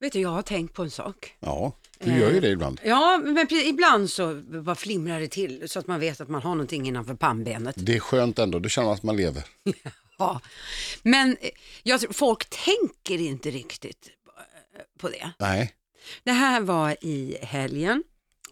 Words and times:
Vet 0.00 0.12
du, 0.12 0.20
jag 0.20 0.28
har 0.28 0.42
tänkt 0.42 0.74
på 0.74 0.82
en 0.82 0.90
sak. 0.90 1.34
Ja, 1.40 1.72
du 1.98 2.18
gör 2.18 2.30
ju 2.32 2.40
det 2.40 2.48
ibland. 2.48 2.80
Ja, 2.84 3.20
men 3.24 3.46
ibland 3.52 4.10
så 4.10 4.34
bara 4.34 4.74
flimrar 4.74 5.20
det 5.20 5.28
till 5.28 5.68
så 5.68 5.78
att 5.78 5.86
man 5.86 6.00
vet 6.00 6.20
att 6.20 6.28
man 6.28 6.42
har 6.42 6.50
någonting 6.50 6.88
innanför 6.88 7.14
pannbenet. 7.14 7.74
Det 7.78 7.96
är 7.96 8.00
skönt 8.00 8.38
ändå, 8.38 8.58
du 8.58 8.68
känner 8.70 8.92
att 8.92 9.02
man 9.02 9.16
lever. 9.16 9.44
Ja. 10.20 10.40
Men 11.02 11.36
eh, 11.40 11.50
jag, 11.82 12.00
tror- 12.00 12.12
folk 12.12 12.50
tänker 12.50 13.18
inte 13.24 13.50
riktigt 13.50 14.08
eh, 14.76 14.82
på 15.00 15.08
det. 15.08 15.30
Nej, 15.38 15.72
Det 16.24 16.32
här 16.32 16.60
var 16.60 16.96
i 17.00 17.38
helgen 17.42 18.02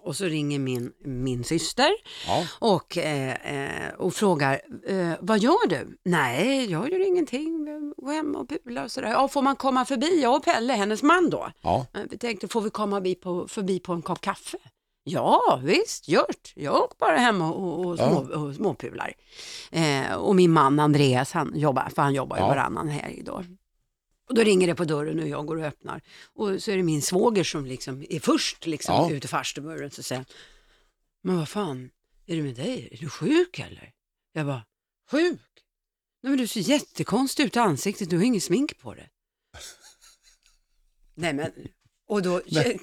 och 0.07 0.17
så 0.17 0.25
ringer 0.25 0.59
min, 0.59 0.93
min 1.05 1.45
syster 1.45 1.91
ja. 2.27 2.47
och, 2.59 2.99
eh, 2.99 3.33
eh, 3.87 3.95
och 3.95 4.15
frågar, 4.15 4.61
eh, 4.87 5.11
vad 5.21 5.39
gör 5.39 5.69
du? 5.69 5.99
Nej, 6.05 6.71
jag 6.71 6.93
gör 6.93 7.07
ingenting, 7.07 7.67
gå 7.97 8.11
hem 8.11 8.37
och 8.37 8.49
pula 8.49 8.85
och 8.85 8.91
sådär. 8.91 9.11
Ja, 9.11 9.29
får 9.29 9.43
man 9.43 9.57
komma 9.57 9.85
förbi? 9.85 10.23
Jag 10.23 10.35
och 10.37 10.45
Pelle, 10.45 10.73
hennes 10.73 11.03
man 11.03 11.31
då. 11.31 11.51
ja. 11.63 11.87
Eh, 11.95 12.01
Vi 12.11 12.19
tänkte, 12.19 12.49
får 12.49 12.61
vi 12.61 12.71
komma 12.71 12.97
förbi 12.97 13.15
på, 13.15 13.49
förbi 13.49 13.81
på 13.81 13.93
en 13.93 14.03
kopp 14.03 14.21
kaffe? 14.21 14.59
Ja, 15.09 15.61
visst, 15.65 16.09
gjort. 16.09 16.53
Jag 16.55 16.75
åker 16.77 16.97
bara 16.99 17.17
hem 17.17 17.43
och, 17.43 17.87
och, 17.87 17.97
små, 17.99 18.17
och 18.35 18.55
småpular. 18.55 19.13
Eh, 19.71 20.13
och 20.15 20.37
min 20.37 20.53
man 20.53 20.81
Andreas, 20.81 21.33
han 21.33 21.53
jobbar, 21.57 21.89
för 21.95 22.03
han 22.03 22.15
jobbar 22.15 22.37
ju 22.37 22.43
Ja. 22.43 22.49
varannan 22.49 22.89
helg 22.89 23.23
då. 23.27 23.43
Och 24.29 24.35
då 24.35 24.43
ringer 24.43 24.67
det 24.67 24.75
på 24.75 24.85
dörren 24.85 25.21
och 25.21 25.29
jag 25.29 25.47
går 25.47 25.57
och 25.57 25.65
öppnar. 25.65 26.01
Och 26.35 26.63
så 26.63 26.71
är 26.71 26.77
det 26.77 26.83
min 26.83 27.03
svåger 27.03 27.45
som 27.45 27.67
liksom 27.67 28.05
är 28.11 28.21
först 28.21 28.67
liksom 28.67 28.95
Ja. 28.95 29.11
ut 29.13 29.25
i 29.25 29.29
farstubörren. 29.29 29.91
Så 29.91 30.03
säger 30.03 30.25
men 31.23 31.37
vad 31.37 31.49
fan, 31.49 31.91
är 32.27 32.37
det 32.37 32.43
med 32.43 32.55
dig? 32.55 32.89
Är 32.93 32.97
du 32.97 33.09
sjuk 33.09 33.59
eller? 33.59 33.93
Jag 34.33 34.47
bara, 34.47 34.65
sjuk? 35.11 35.41
Nej 36.23 36.31
men 36.31 36.37
du 36.39 36.47
ser 36.47 36.61
jättekonstig 36.61 37.45
ut 37.45 37.57
i 37.57 37.59
ansiktet, 37.59 38.11
du 38.11 38.17
har 38.17 38.25
inget 38.25 38.43
smink 38.45 38.79
på 38.79 38.95
dig. 38.95 39.11
Nej 41.15 41.33
men, 41.35 41.53
och 42.07 42.23
då, 42.23 42.43
Nej. 42.47 42.81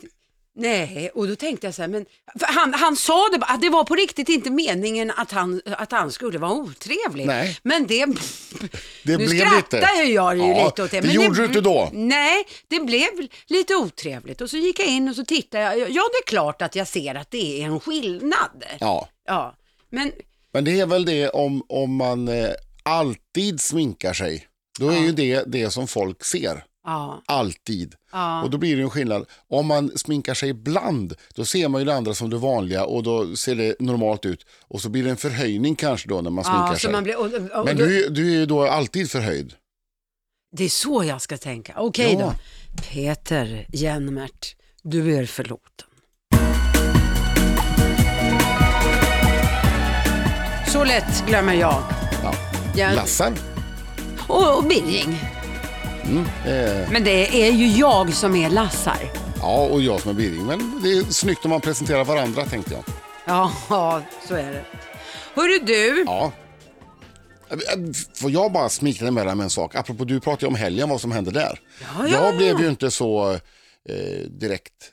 Nej. 0.55 1.09
och 1.15 1.27
då 1.27 1.35
tänkte 1.35 1.67
jag 1.67 1.73
så 1.73 1.81
här, 1.81 1.89
men 1.89 2.05
han, 2.41 2.73
han 2.73 2.95
sa 2.95 3.29
det, 3.31 3.45
att 3.45 3.61
det 3.61 3.69
var 3.69 3.83
på 3.83 3.95
riktigt 3.95 4.29
inte 4.29 4.49
meningen 4.49 5.11
att 5.15 5.31
han, 5.31 5.61
att 5.65 5.91
han 5.91 6.11
skulle 6.11 6.37
vara 6.39 6.51
otrevlig. 6.53 7.25
Nej. 7.27 7.57
Men 7.63 7.87
det, 7.87 8.05
Det 9.03 9.17
nu 9.17 9.17
blev 9.17 9.27
skrattar 9.27 9.77
lite. 9.77 10.11
jag 10.13 10.37
ju 10.37 10.43
Ja, 10.43 10.65
lite 10.65 10.83
åt 10.83 10.91
det. 10.91 11.01
det 11.01 11.07
men 11.07 11.11
gjorde 11.15 11.35
du 11.41 11.45
inte 11.45 11.61
då. 11.61 11.89
Nej, 11.93 12.43
det 12.67 12.79
blev 12.79 13.07
lite 13.47 13.75
otrevligt 13.75 14.41
och 14.41 14.49
så 14.49 14.57
gick 14.57 14.79
jag 14.79 14.87
in 14.87 15.09
och 15.09 15.15
så 15.15 15.25
tittade 15.25 15.63
jag. 15.63 15.77
Ja, 15.79 15.85
det 16.11 16.17
är 16.23 16.27
klart 16.27 16.61
att 16.61 16.75
jag 16.75 16.87
ser 16.87 17.15
att 17.15 17.31
det 17.31 17.61
är 17.61 17.65
en 17.65 17.79
skillnad. 17.79 18.63
ja. 18.79 19.09
Ja, 19.27 19.55
men 19.89 20.11
Men 20.53 20.63
det 20.65 20.79
är 20.79 20.85
väl 20.85 21.05
det 21.05 21.29
om, 21.29 21.63
om 21.69 21.95
man 21.95 22.27
eh, 22.27 22.49
alltid 22.83 23.61
sminkar 23.61 24.13
sig. 24.13 24.47
Då 24.79 24.89
är 24.89 24.93
Ja. 24.95 25.01
ju 25.03 25.11
det 25.11 25.43
det 25.47 25.69
som 25.69 25.87
folk 25.87 26.23
ser. 26.25 26.63
Ja, 26.83 27.21
Alltid. 27.25 27.95
ja. 28.11 28.43
Och 28.43 28.49
då 28.49 28.57
blir 28.57 28.75
det 28.77 28.81
en 28.81 28.89
skillnad. 28.89 29.25
Om 29.49 29.65
man 29.67 29.97
sminkar 29.97 30.33
sig 30.33 30.49
ibland, 30.49 31.15
då 31.35 31.45
ser 31.45 31.67
man 31.67 31.81
ju 31.81 31.85
det 31.85 31.95
andra 31.95 32.13
som 32.13 32.29
det 32.29 32.37
vanliga 32.37 32.85
och 32.85 33.03
då 33.03 33.35
ser 33.35 33.55
det 33.55 33.75
normalt 33.79 34.25
ut. 34.25 34.45
Och 34.67 34.81
så 34.81 34.89
blir 34.89 35.03
det 35.03 35.09
en 35.09 35.17
förhöjning 35.17 35.75
kanske 35.75 36.09
då 36.09 36.21
när 36.21 36.29
man 36.29 36.43
sminkar 36.43 36.67
ja, 36.71 36.75
sig. 36.77 36.91
man 36.91 37.03
blir, 37.03 37.19
och, 37.19 37.25
och, 37.25 37.59
och 37.59 37.65
Men 37.65 37.75
du, 37.77 38.05
är- 38.05 38.09
du 38.09 38.27
är 38.27 38.33
ju 38.39 38.45
då 38.45 38.63
alltid 38.67 39.11
förhöjd. 39.11 39.53
Det 40.55 40.63
är 40.63 40.69
så 40.69 41.03
jag 41.03 41.21
ska 41.21 41.37
tänka. 41.37 41.73
Okej 41.77 42.13
Ja. 42.19 42.25
då. 42.25 42.33
Peter 42.91 43.65
Jennmert, 43.73 44.55
du 44.83 45.15
är 45.15 45.25
förlåten. 45.25 45.87
Så 50.67 50.83
lätt 50.83 51.25
glömmer 51.27 51.53
jag. 51.53 51.83
Ja. 52.75 52.91
Lassar. 52.95 53.33
och, 54.27 54.57
och 54.57 54.63
Birging. 54.63 55.19
Mm. 56.05 56.25
Eh, 56.45 56.91
Men 56.91 57.03
det 57.03 57.47
är 57.47 57.51
ju 57.51 57.67
jag 57.67 58.13
som 58.13 58.35
är 58.35 58.49
Lassar. 58.49 59.11
ja, 59.39 59.67
och 59.71 59.81
jag 59.81 60.01
som 60.01 60.11
är 60.11 60.15
Birging. 60.15 60.45
Men 60.45 60.81
det 60.83 60.89
är 60.97 61.03
snyggt 61.03 61.45
om 61.45 61.51
man 61.51 61.61
presenterar 61.61 62.05
varandra 62.05 62.45
tänkte 62.45 62.73
jag. 62.73 62.83
Ja, 63.25 63.51
ja, 63.69 64.01
så 64.27 64.35
är 64.35 64.51
det. 64.51 64.65
Hörru 65.35 65.59
du, 65.65 66.03
Ja. 66.07 66.31
Eh, 67.49 67.57
Får 68.15 68.31
jag 68.31 68.51
bara 68.51 68.69
smickra 68.69 69.07
emellan 69.07 69.37
med 69.37 69.43
en 69.43 69.49
sak? 69.49 69.75
Apropå 69.75 70.03
du 70.05 70.19
pratade 70.19 70.47
om 70.47 70.55
helgen, 70.55 70.89
vad 70.89 71.01
som 71.01 71.11
hände 71.11 71.31
där. 71.31 71.59
Ja, 71.81 71.87
ja, 71.97 72.07
jag 72.07 72.33
ja. 72.33 72.37
blev 72.37 72.59
ju 72.61 72.69
inte 72.69 72.91
så 72.91 73.31
eh, 73.89 74.27
direkt... 74.29 74.91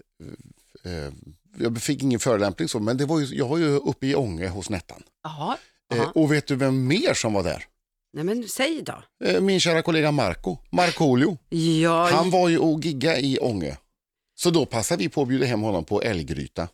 Eh, 0.84 1.12
jag 1.58 1.82
fick 1.82 2.02
ingen 2.02 2.20
förolämpning 2.20 2.68
så, 2.68 2.80
men 2.80 2.96
det 2.96 3.04
var 3.06 3.20
ju, 3.20 3.36
jag 3.36 3.48
var 3.48 3.58
ju 3.58 3.76
uppe 3.76 4.06
i 4.06 4.14
Ånge 4.14 4.48
hos 4.48 4.70
Nettan. 4.70 5.02
Eh, 5.26 5.56
jaha. 5.98 6.12
och 6.14 6.32
vet 6.32 6.46
du 6.46 6.56
vem 6.56 6.86
mer 6.86 7.14
som 7.14 7.32
var 7.32 7.42
där? 7.42 7.64
Nej 8.12 8.24
men 8.24 8.48
säg 8.48 8.82
då. 8.82 9.02
Eh, 9.24 9.40
min 9.40 9.60
kära 9.60 9.82
kollega 9.82 10.10
Marco, 10.12 10.56
Markoolio. 10.72 11.38
Ja, 11.82 12.08
Han 12.12 12.30
var 12.30 12.48
ju 12.48 12.58
och 12.58 12.80
gigga 12.84 13.18
i 13.18 13.38
Ånge. 13.40 13.76
Så 14.34 14.50
då 14.50 14.66
passade 14.66 15.02
vi 15.02 15.08
på 15.08 15.22
att 15.22 15.28
bjuda 15.28 15.46
hem 15.46 15.60
honom 15.60 15.84
på 15.84 16.02
älggryta. 16.02 16.68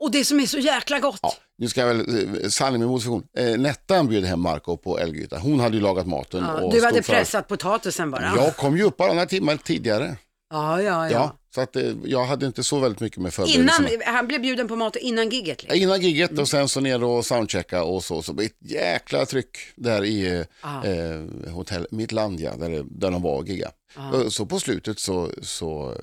och 0.00 0.10
det 0.10 0.24
som 0.24 0.40
är 0.40 0.46
så 0.46 0.58
jäkla 0.58 0.98
gott. 1.00 1.18
Ja, 1.22 1.32
nu 1.58 1.68
ska 1.68 1.80
jag 1.80 1.88
väl, 1.94 2.00
eh, 2.44 2.48
sanning 2.48 2.80
med 2.80 2.88
motfiktion. 2.88 3.22
Eh, 3.38 3.58
Nettan 3.58 4.08
bjöd 4.08 4.24
hem 4.24 4.40
Marco 4.40 4.76
på 4.76 4.98
älggryta. 4.98 5.38
Hon 5.38 5.60
hade 5.60 5.76
ju 5.76 5.82
lagat 5.82 6.06
maten. 6.06 6.44
Ja, 6.46 6.60
och 6.60 6.72
du 6.74 6.80
hade 6.84 6.92
stod 6.94 7.04
för- 7.04 7.12
pressat 7.12 7.48
potatisen 7.48 8.10
bara. 8.10 8.32
Jag 8.36 8.56
kom 8.56 8.76
ju 8.76 8.82
upp 8.82 8.96
bara 8.96 9.12
några 9.12 9.26
timmar 9.26 9.56
tidigare. 9.56 10.16
Ja, 10.50 10.82
ja. 10.82 10.82
Ja. 10.82 11.10
ja. 11.10 11.36
så 11.54 11.60
att, 11.60 11.76
eh, 11.76 11.92
jag 12.04 12.24
hade 12.24 12.46
inte 12.46 12.64
så 12.64 12.78
väldigt 12.78 13.00
mycket 13.00 13.18
med 13.22 13.34
förberedelserna. 13.34 13.88
Innan, 13.90 14.14
han 14.14 14.26
blev 14.26 14.40
bjuden 14.42 14.68
på 14.68 14.76
mat 14.76 14.96
innan 14.96 15.28
gigget. 15.30 15.62
Ja, 15.62 15.68
Liksom. 15.74 15.82
Innan 15.82 16.00
gigget 16.00 16.38
och 16.38 16.48
sen 16.48 16.68
så 16.68 16.80
ner 16.80 17.04
och 17.04 17.26
soundchecka 17.26 17.82
och 17.84 18.04
så. 18.04 18.22
Så 18.22 18.40
ett 18.40 18.56
jäkla 18.60 19.26
tryck 19.26 19.58
där 19.76 20.04
i 20.04 20.44
Ah. 20.60 20.84
eh, 20.84 21.20
hotell 21.52 21.86
Mittlandia 21.90 22.56
där, 22.56 22.68
det- 22.70 22.84
där 22.90 23.10
de 23.10 23.22
var 23.22 23.36
och. 23.36 23.72
Ah. 23.96 24.10
Och 24.10 24.32
Så 24.32 24.46
på 24.46 24.60
slutet 24.60 24.98
så, 24.98 25.30
så 25.42 25.94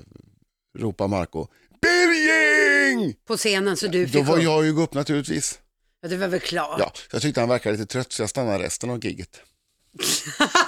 ropar 0.78 1.08
Marco 1.08 1.48
Birging! 1.82 3.14
På 3.28 3.38
scenen 3.38 3.78
så 3.78 3.88
du 3.88 4.06
Då 4.06 4.12
fick 4.20 4.28
var 4.28 4.38
upp. 4.38 4.44
jag 4.44 4.66
ju 4.66 4.78
upp 4.82 4.94
naturligtvis. 4.94 5.60
Ja, 6.02 6.08
det 6.10 6.18
var 6.18 6.28
väl 6.28 6.40
klart. 6.40 6.76
Ja, 6.80 6.92
jag 7.12 7.22
tyckte 7.22 7.40
han 7.40 7.50
verkade 7.50 7.78
lite 7.78 7.92
trött 7.94 8.12
så 8.12 8.22
jag 8.22 8.30
stannade 8.30 8.64
resten 8.64 8.90
av 8.90 9.06
gigget. 9.06 9.42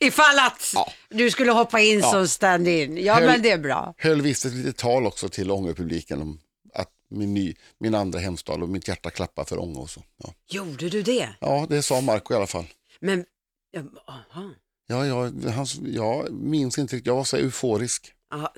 Ifall 0.00 0.38
att 0.38 0.70
Ja. 0.74 0.92
du 1.08 1.30
skulle 1.30 1.52
hoppa 1.52 1.80
in 1.80 1.98
Ja. 2.00 2.10
som 2.10 2.28
stand-in. 2.28 3.04
Ja, 3.04 3.14
Höll- 3.14 3.26
men 3.26 3.42
det 3.42 3.50
är 3.50 3.58
bra. 3.58 3.94
Höll 3.98 4.22
visst 4.22 4.44
ett 4.44 4.52
litet 4.52 4.76
tal 4.76 5.06
också 5.06 5.28
till 5.28 5.50
Ångepubliken 5.50 6.22
om 6.22 6.40
att 6.74 6.88
min, 7.10 7.34
ny, 7.34 7.54
min 7.80 7.94
andra 7.94 8.18
hemstad 8.18 8.62
och 8.62 8.68
mitt 8.68 8.88
hjärta 8.88 9.10
klappar 9.10 9.44
för 9.44 9.58
Ånge 9.62 9.78
och 9.78 9.90
så. 9.90 10.02
Ja. 10.22 10.30
Gjorde 10.48 10.88
du 10.88 11.02
det? 11.02 11.28
ja, 11.40 11.66
det 11.68 11.82
sa 11.82 12.00
Marco 12.00 12.32
i 12.34 12.36
alla 12.36 12.46
fall. 12.46 12.64
Men, 13.00 13.24
aha. 14.08 14.50
Ja, 14.88 15.06
jag, 15.06 15.32
han, 15.56 15.66
jag 15.94 16.32
minns 16.32 16.78
inte 16.78 16.96
riktigt, 16.96 17.06
jag 17.06 17.16
var 17.16 17.24
så 17.24 17.36
euforisk. 17.36 18.12
Ja, 18.30 18.52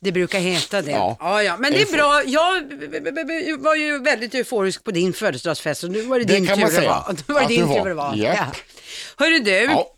det 0.00 0.12
brukar 0.12 0.38
heta 0.38 0.82
det. 0.82 0.90
Ja. 0.90 1.16
Ja, 1.20 1.42
ja. 1.42 1.56
Men 1.56 1.72
det 1.72 1.82
är 1.82 1.92
bra. 1.92 2.22
Jag 2.26 3.58
var 3.62 3.74
ju 3.74 3.98
väldigt 3.98 4.34
euforisk 4.34 4.84
på 4.84 4.90
din 4.90 5.12
födelsedagsfest 5.12 5.84
och 5.84 5.90
nu 5.90 6.02
var 6.02 6.18
det, 6.18 6.24
Det 6.24 6.34
din 6.34 6.46
tur 6.46 6.64
att 6.64 6.74
vara. 6.74 7.04
Nu 7.28 7.34
var 7.34 7.40
det 7.40 7.44
att 7.44 7.48
din 7.48 7.68
det 7.68 7.74
tur 7.74 7.80
var. 7.80 7.90
att 7.90 7.96
vara. 7.96 8.16
Japp. 8.16 8.36
Ja. 8.36 8.46
Hörru 9.24 9.38
du, 9.38 9.50
Ja, 9.50 9.92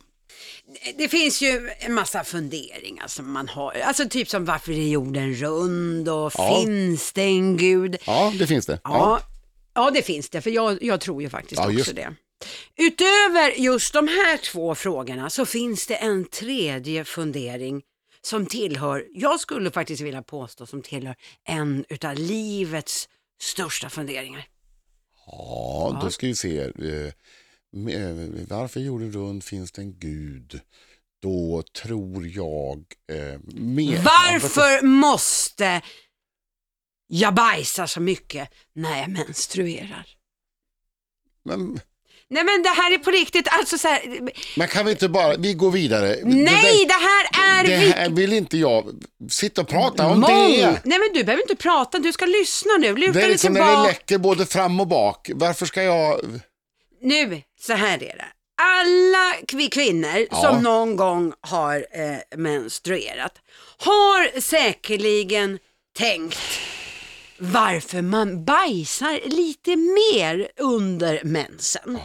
det 0.99 1.09
finns 1.09 1.41
ju 1.43 1.71
en 1.79 1.95
massa 1.95 2.25
funderingar 2.25 3.07
som 3.07 3.33
man 3.33 3.49
har. 3.49 3.73
Alltså 3.73 4.09
typ 4.09 4.29
som 4.29 4.45
varför 4.45 4.73
är 4.73 4.89
jorden 4.89 5.35
rund 5.35 6.09
och 6.09 6.33
Ja. 6.39 6.61
finns 6.65 7.13
det 7.13 7.23
en 7.23 7.57
gud? 7.57 7.97
ja 8.07 8.33
det 8.39 8.47
finns 8.47 8.67
det. 8.67 8.81
Ja, 8.85 9.21
ja 9.75 9.91
det 9.91 10.03
finns 10.03 10.31
det, 10.31 10.41
för 10.41 10.51
jag, 10.51 10.83
jag 10.83 11.01
tror 11.01 11.23
ju 11.23 11.31
faktiskt 11.31 11.59
Ja, 11.59 11.65
också 11.67 11.79
just. 11.79 11.95
det. 11.95 12.15
Utöver 12.77 13.51
just 13.61 13.93
de 13.93 14.09
här 14.09 14.37
två 14.37 14.75
frågorna 14.75 15.31
så 15.31 15.47
finns 15.47 15.87
det 15.87 15.95
en 15.97 16.25
tredje 16.25 17.05
fundering 17.05 17.83
som 18.23 18.47
tillhör, 18.47 19.05
jag 19.15 19.41
skulle 19.41 19.71
faktiskt 19.71 20.03
vilja 20.03 20.23
påstå 20.23 20.67
som 20.67 20.83
tillhör 20.83 21.17
en 21.45 21.85
utav 21.89 22.15
livets 22.15 23.09
största 23.41 23.89
funderingar. 23.91 24.45
Ja, 25.27 25.99
då 26.03 26.11
ska 26.11 26.27
vi 26.27 26.35
se. 26.35 26.59
eh, 26.61 26.71
Varför 28.49 28.81
jorden 28.81 29.13
rund 29.13 29.45
finns 29.45 29.73
det 29.73 29.83
en 29.83 29.99
gud? 29.99 30.61
Då 31.23 31.63
tror 31.83 32.27
jag... 32.27 32.85
Eh, 33.13 33.41
mer, 33.55 33.97
Varför 34.03 34.83
måste 34.87 35.81
jag 37.07 37.35
bajsa 37.35 37.87
så 37.87 38.01
mycket 38.01 38.49
när 38.73 39.01
jag 39.01 39.09
menstruerar? 39.11 40.07
Men, 41.45 41.81
Nej 42.31 42.45
men 42.45 42.63
det 42.63 42.69
här 42.69 42.95
är 42.95 42.99
på 42.99 43.11
riktigt, 43.11 43.49
alltså 43.51 43.79
så 43.79 43.89
här, 43.89 44.21
men 44.57 44.69
kan 44.69 44.85
vi 44.87 44.91
inte 44.93 45.09
bara... 45.09 45.37
Vi 45.37 45.55
går 45.55 45.71
vidare. 45.71 46.17
nej 46.25 46.87
det 46.87 46.93
här 46.93 47.27
är 47.61 47.67
Det 47.67 47.77
här 47.77 48.11
vill 48.11 48.33
inte 48.33 48.59
jag 48.59 49.03
sitta 49.31 49.61
och 49.61 49.69
prata 49.69 50.07
om 50.07 50.21
Mång- 50.25 50.27
det. 50.57 50.81
Nej 50.85 50.99
men 50.99 51.11
du 51.15 51.25
behöver 51.25 51.43
inte 51.43 51.57
prata, 51.57 51.99
du 51.99 52.13
ska 52.13 52.27
lyssna 52.27 52.73
nu. 52.79 52.97
Luta 52.97 53.13
Det 53.13 53.23
är 53.25 53.29
liksom 53.29 53.53
när 53.53 53.61
det 53.61 53.67
tillbaka. 53.67 53.89
läcker 53.89 54.19
både 54.19 54.47
fram 54.47 54.81
och 54.81 54.87
bak. 54.87 55.31
Varför 55.35 55.67
ska 55.67 55.83
jag... 55.83 56.21
Nu, 57.03 57.43
så 57.61 57.73
här 57.73 57.95
är 57.95 57.99
det. 58.17 58.25
Alla 58.63 59.35
vi 59.53 59.69
kvinnor 59.69 60.27
Ja. 60.31 60.43
som 60.43 60.63
någon 60.63 60.97
gång 60.97 61.33
har 61.41 61.87
eh, 61.93 62.39
menstruerat 62.39 63.33
har 63.79 64.41
säkerligen 64.41 65.59
tänkt 65.99 66.39
varför 67.39 68.03
man 68.03 68.45
bajsar 68.45 69.21
lite 69.29 69.77
mer 69.77 70.49
under 70.57 71.21
mensen. 71.25 71.99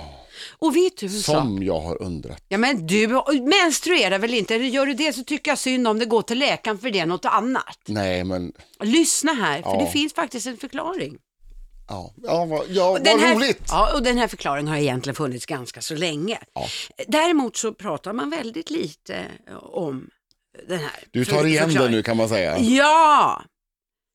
Och 0.59 0.75
vet 0.75 0.97
du? 0.97 1.09
Som 1.09 1.63
jag 1.63 1.79
har 1.79 2.01
undrat. 2.01 2.43
Ja 2.47 2.57
men 2.57 2.87
du 2.87 3.07
menstruerar 3.41 4.19
väl 4.19 4.33
inte? 4.33 4.55
Gör 4.55 4.85
du 4.85 4.93
det 4.93 5.13
så 5.13 5.23
tycker 5.23 5.51
jag 5.51 5.57
synd 5.59 5.87
om 5.87 5.99
det. 5.99 6.05
Gå 6.05 6.21
till 6.21 6.39
läkaren 6.39 6.77
för 6.77 6.89
det 6.89 6.99
är 6.99 7.05
något 7.05 7.25
annat. 7.25 7.79
Nej, 7.85 8.23
men 8.23 8.53
Lyssna 8.81 9.33
här, 9.33 9.61
för 9.61 9.69
Ja. 9.69 9.79
det 9.85 9.91
finns 9.91 10.13
faktiskt 10.13 10.47
en 10.47 10.57
förklaring. 10.57 11.17
Ja, 11.87 12.13
ja, 12.23 12.45
vad, 12.45 12.65
ja, 12.69 12.99
Den 13.03 13.17
vad 13.17 13.27
här, 13.27 13.35
roligt. 13.35 13.61
Ja, 13.67 13.93
och 13.95 14.03
den 14.03 14.17
här 14.17 14.27
förklaringen 14.27 14.67
har 14.67 14.77
egentligen 14.77 15.15
funnits 15.15 15.45
ganska 15.45 15.81
så 15.81 15.95
länge. 15.95 16.39
Ja. 16.53 16.67
Däremot 17.07 17.57
så 17.57 17.73
pratar 17.73 18.13
man 18.13 18.29
väldigt 18.29 18.69
lite 18.69 19.25
om 19.61 20.09
den 20.67 20.79
här. 20.79 21.03
Du 21.11 21.25
tar 21.25 21.45
igen 21.45 21.63
förklaringen. 21.65 21.91
nu 21.91 22.03
kan 22.03 22.17
man 22.17 22.29
säga. 22.29 22.59
Ja, 22.59 23.41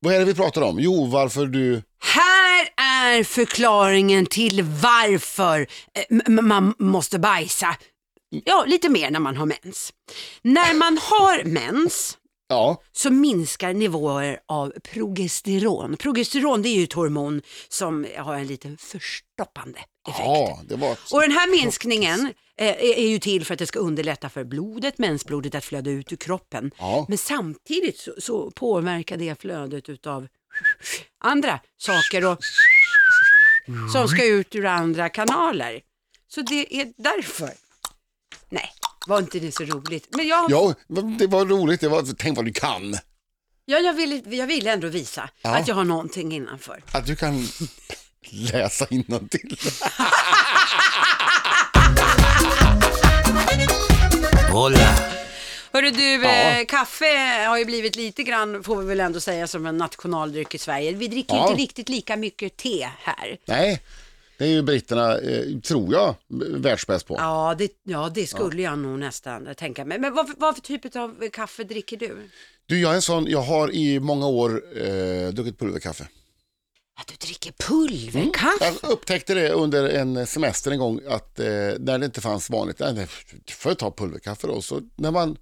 Vad 0.01 0.15
är 0.15 0.19
det 0.19 0.25
vi 0.25 0.35
pratar 0.35 0.63
om? 0.63 0.79
Jo, 0.81 1.07
varför 1.07 1.47
du... 1.47 1.83
här 1.99 2.69
är 2.77 3.25
förklaringen 3.25 4.27
till 4.27 4.63
varför 4.63 5.67
eh, 5.95 6.29
man 6.29 6.75
måste 6.79 7.19
bajsa. 7.19 7.77
Ja, 8.45 8.65
lite 8.67 8.89
mer 8.89 9.11
när 9.11 9.21
man 9.21 9.37
har 9.37 9.47
mens. 9.47 9.93
När 10.43 10.75
man 10.75 10.99
har 11.03 11.45
mens 11.45 12.19
Ja, 12.49 12.83
så 12.93 13.11
minskar 13.11 13.73
nivåer 13.75 14.41
av 14.47 14.73
progesteron. 14.83 15.97
Progesteron 15.97 16.63
det 16.63 16.69
är 16.69 16.75
ju 16.75 16.85
ett 16.85 16.93
hormon 16.93 17.43
som 17.69 18.07
har 18.17 18.35
en 18.35 18.47
liten 18.47 18.79
förstoppande 18.79 19.79
effekt. 20.09 20.19
ja 20.25 20.61
det 20.69 20.77
var... 20.77 20.99
Och 21.13 21.21
den 21.21 21.33
här 21.33 21.51
minskningen 21.51 22.33
eh, 22.57 22.69
är, 22.69 22.99
är 22.99 23.09
ju 23.09 23.19
till 23.19 23.45
för 23.45 23.55
att 23.55 23.59
det 23.59 23.67
ska 23.67 23.79
underlätta 23.79 24.29
för 24.29 24.45
blodet, 24.45 24.99
mensblodet 24.99 25.55
att 25.55 25.65
flöda 25.65 25.91
ut 25.91 26.13
ur 26.13 26.17
kroppen. 26.17 26.71
Ja. 26.79 27.07
Men 27.09 27.19
samtidigt 27.19 27.99
så, 27.99 28.13
så 28.19 28.51
påverkar 28.51 29.17
det 29.17 29.41
flödet 29.41 29.89
utav 29.89 30.29
andra 31.25 31.61
saker 31.77 32.27
och, 32.27 32.39
som 33.93 34.09
ska 34.09 34.27
ut 34.27 34.55
ur 34.55 34.67
andra 34.67 35.09
kanaler. 35.09 35.81
Så 36.29 36.43
det 36.43 36.81
är 36.81 36.93
därför. 36.97 37.51
Nej, 38.49 38.71
var 39.09 39.19
inte 39.19 39.39
det 39.41 39.53
så 39.55 39.65
roligt? 39.65 40.09
Men 40.11 40.29
jag, 40.29 40.51
Ja, 40.51 40.75
det 41.19 41.27
var 41.27 41.45
roligt. 41.45 41.81
Det 41.81 41.89
var... 41.89 42.05
Tänk 42.19 42.37
vad 42.37 42.45
du 42.47 42.53
kan. 42.53 42.97
ja, 43.65 43.79
jag, 43.79 43.93
vill, 43.95 44.23
jag 44.27 44.47
vill 44.47 44.67
ändå 44.67 44.89
visa 44.89 45.31
Ja. 45.43 45.57
att 45.57 45.69
jag 45.69 45.75
har 45.75 45.85
någonting 45.85 46.33
innanför. 46.33 46.83
Att 46.93 47.07
du 47.07 47.17
kan 47.17 47.49
läsa 48.31 48.87
innantill. 48.91 49.57
Hola. 54.53 54.95
Hörru 55.73 55.91
du, 55.91 56.13
Ja. 56.13 56.31
eh, 56.31 56.65
kaffe 56.67 57.45
har 57.49 57.59
ju 57.59 57.65
blivit 57.65 57.97
lite 57.97 58.23
grann, 58.23 58.63
får 58.65 58.77
vi 58.77 58.87
väl 58.87 59.01
ändå 59.01 59.21
säga, 59.21 59.47
som 59.47 59.67
en 59.67 59.79
nationaldryck 59.79 60.55
i 60.55 60.59
Sverige. 60.59 60.93
Vi 60.93 61.09
dricker 61.09 61.35
Ja. 61.37 61.49
inte 61.51 61.63
riktigt 61.63 61.89
lika 61.89 62.17
mycket 62.17 62.57
te 62.57 62.89
här. 63.03 63.37
Nej, 63.47 63.81
det 64.39 64.45
är 64.45 64.49
ju 64.49 64.63
britterna, 64.63 65.19
eh, 65.19 65.59
tror 65.61 65.93
jag, 65.93 66.15
världsbäst 66.59 67.07
på. 67.07 67.15
Ja, 67.19 67.55
det, 67.59 67.73
ja, 67.83 68.11
det 68.15 68.27
skulle 68.27 68.63
jag 68.63 68.79
nog 68.79 68.99
nästan 68.99 69.55
tänka 69.55 69.85
mig. 69.85 69.99
Men 69.99 70.15
vad, 70.15 70.31
vad 70.37 70.55
för 70.55 70.63
typ 70.63 70.97
av 70.97 71.29
kaffe 71.33 71.65
dricker 71.65 71.97
du? 71.97 72.29
Du, 72.67 72.81
jag 72.81 72.91
är 72.91 72.95
en 72.95 73.03
sån, 73.03 73.27
jag 73.27 73.43
har 73.43 73.71
i 73.75 74.01
många 74.01 74.27
år 74.27 74.63
eh, 74.77 75.29
druckit 75.29 75.59
pulverkaffe. 75.59 76.09
Att 77.01 77.07
du 77.07 77.15
dricker 77.27 77.53
pulverkaffe? 77.53 78.75
Jag 78.83 78.91
upptäckte 78.91 79.35
det 79.35 79.51
under 79.51 79.89
en 79.89 80.27
semester 80.27 80.71
en 80.71 80.79
gång 80.79 81.01
att 81.09 81.41
eh, 81.41 81.47
när 81.79 81.99
det 81.99 82.05
inte 82.05 82.21
fanns 82.21 82.51
vanligt, 82.51 82.79
nej, 82.79 82.95
nej, 82.95 83.07
får 83.51 83.71
jag 83.71 83.79
ta 83.79 83.91
pulverkaffe 83.91 84.47
då. 84.47 84.63
Så 84.63 84.81
när 84.97 85.11
man 85.11 85.37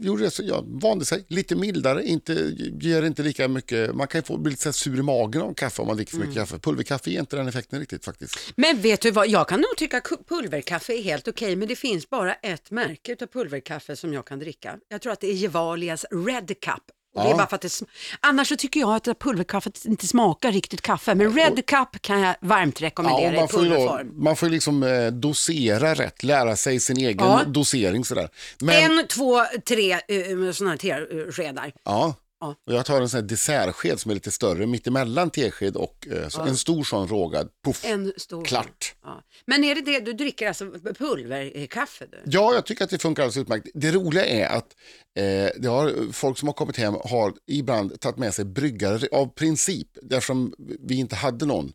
gjorde 0.00 0.22
det 0.22 0.30
så 0.30 0.42
jag 0.42 0.64
vande 0.66 1.04
sig, 1.04 1.24
lite 1.28 1.56
mildare, 1.56 2.04
inte, 2.04 2.32
ger 2.80 3.02
inte 3.02 3.22
lika 3.22 3.48
mycket, 3.48 3.94
man 3.94 4.06
kan 4.06 4.22
få 4.22 4.38
bli 4.38 4.50
lite 4.50 4.72
sur 4.72 4.98
i 4.98 5.02
magen 5.02 5.42
av 5.42 5.54
kaffe 5.54 5.82
om 5.82 5.88
man 5.88 5.96
dricker 5.96 6.12
för 6.12 6.18
mycket 6.18 6.34
kaffe. 6.34 6.58
Pulverkaffe 6.58 7.10
ger 7.10 7.20
inte 7.20 7.36
den 7.36 7.48
effekten 7.48 7.80
riktigt 7.80 8.04
faktiskt. 8.04 8.52
Men 8.56 8.80
vet 8.80 9.00
du 9.00 9.10
vad, 9.10 9.28
jag 9.28 9.48
kan 9.48 9.60
nog 9.60 9.76
tycka 9.76 10.02
pulverkaffe 10.28 10.92
är 10.92 11.02
helt 11.02 11.28
okej, 11.28 11.56
men 11.56 11.68
det 11.68 11.76
finns 11.76 12.10
bara 12.10 12.34
ett 12.34 12.70
märke 12.70 13.16
av 13.20 13.26
pulverkaffe 13.26 13.96
som 13.96 14.12
jag 14.12 14.26
kan 14.26 14.38
dricka. 14.38 14.78
Jag 14.88 15.02
tror 15.02 15.12
att 15.12 15.20
det 15.20 15.26
är 15.26 15.34
Gevalias 15.34 16.04
Red 16.10 16.48
Cup. 16.48 16.99
Och 17.14 17.22
det 17.22 17.28
är 17.28 17.30
Ja. 17.30 17.36
bara 17.36 17.46
för 17.46 17.56
att 17.56 17.62
det, 17.62 17.80
annars 18.20 18.48
så 18.48 18.56
tycker 18.56 18.80
jag 18.80 19.08
att 19.08 19.18
pulverkaffet 19.18 19.84
inte 19.84 20.06
smakar 20.06 20.52
riktigt 20.52 20.82
kaffe, 20.82 21.14
men 21.14 21.34
Red 21.34 21.66
Cup 21.66 22.02
kan 22.02 22.20
jag 22.20 22.34
varmt 22.40 22.82
rekommendera 22.82 23.26
man, 23.26 23.34
i 23.34 23.40
ju 23.40 23.46
då, 23.46 23.46
pulverform. 23.58 24.12
man 24.24 24.36
får 24.36 24.48
liksom 24.48 24.82
eh, 24.82 25.06
dosera 25.06 25.94
rätt, 25.94 26.22
lära 26.22 26.56
sig 26.56 26.80
sin 26.80 26.96
egen 26.96 27.26
Ja. 27.26 27.40
dosering 27.46 28.04
sådär. 28.04 28.28
Men, 28.60 28.98
En, 28.98 29.06
två, 29.06 29.42
tre 29.68 29.94
uh, 29.94 30.52
sådana 30.52 30.70
här 30.82 31.06
teskedar. 31.26 31.72
ja. 31.84 32.14
Ja. 32.40 32.54
Och 32.66 32.74
jag 32.74 32.86
tar 32.86 33.00
en 33.00 33.08
sån 33.08 33.20
här 33.20 33.28
dessertsked 33.28 34.00
som 34.00 34.10
är 34.10 34.14
lite 34.14 34.30
större, 34.30 34.66
mittemellan 34.66 35.30
tesked 35.30 35.76
och 35.76 36.08
eh, 36.10 36.28
så 36.28 36.40
en 36.40 36.56
stor 36.56 36.84
sån 36.84 37.08
rågad. 37.08 37.48
Puff. 37.64 37.84
En 37.84 38.12
stor. 38.16 38.44
Klart. 38.44 38.94
Ja. 39.02 39.22
Men 39.46 39.64
är 39.64 39.74
det 39.74 39.80
det 39.80 40.00
du 40.00 40.12
dricker, 40.12 40.48
alltså 40.48 40.70
pulverkaffe? 40.98 42.06
Du? 42.06 42.18
Ja, 42.24 42.54
jag 42.54 42.66
tycker 42.66 42.84
att 42.84 42.90
det 42.90 42.98
funkar 42.98 43.22
alldeles 43.22 43.36
utmärkt. 43.36 43.68
Det 43.74 43.92
roliga 43.92 44.24
är 44.24 44.46
att 44.46 44.76
eh, 45.16 45.60
det 45.60 45.68
har, 45.68 46.12
folk 46.12 46.38
som 46.38 46.48
har 46.48 46.52
kommit 46.52 46.76
hem 46.76 46.94
har 47.04 47.34
ibland 47.46 48.00
tagit 48.00 48.18
med 48.18 48.34
sig 48.34 48.44
bryggare 48.44 49.08
av 49.12 49.26
princip, 49.26 49.88
eftersom 50.02 50.54
vi 50.80 50.94
inte 50.94 51.16
hade 51.16 51.46
någon. 51.46 51.72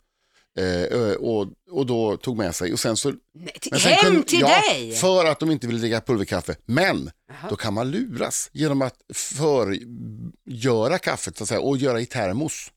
Eh, 0.59 1.11
och, 1.13 1.47
och 1.71 1.85
då 1.85 2.17
tog 2.17 2.37
med 2.37 2.55
sig 2.55 2.73
och 2.73 2.79
sen 2.79 2.97
så... 2.97 3.09
Nej, 3.33 3.57
till, 3.61 3.79
sen 3.79 3.91
hem 3.91 4.05
kunde- 4.13 4.27
till 4.27 4.39
ja, 4.39 4.61
dig! 4.71 4.91
För 4.95 5.25
att 5.25 5.39
de 5.39 5.51
inte 5.51 5.67
vill 5.67 5.79
dricka 5.81 6.01
pulverkaffe. 6.01 6.55
Men 6.65 7.11
då 7.49 7.55
kan 7.55 7.73
man 7.73 7.91
luras 7.91 8.49
genom 8.53 8.81
att 8.81 8.95
förgöra 9.13 10.97
kaffet 10.97 11.37
så 11.37 11.43
att 11.43 11.47
säga, 11.49 11.59
och 11.61 11.77
göra 11.77 12.01
i 12.01 12.05
termos. 12.05 12.71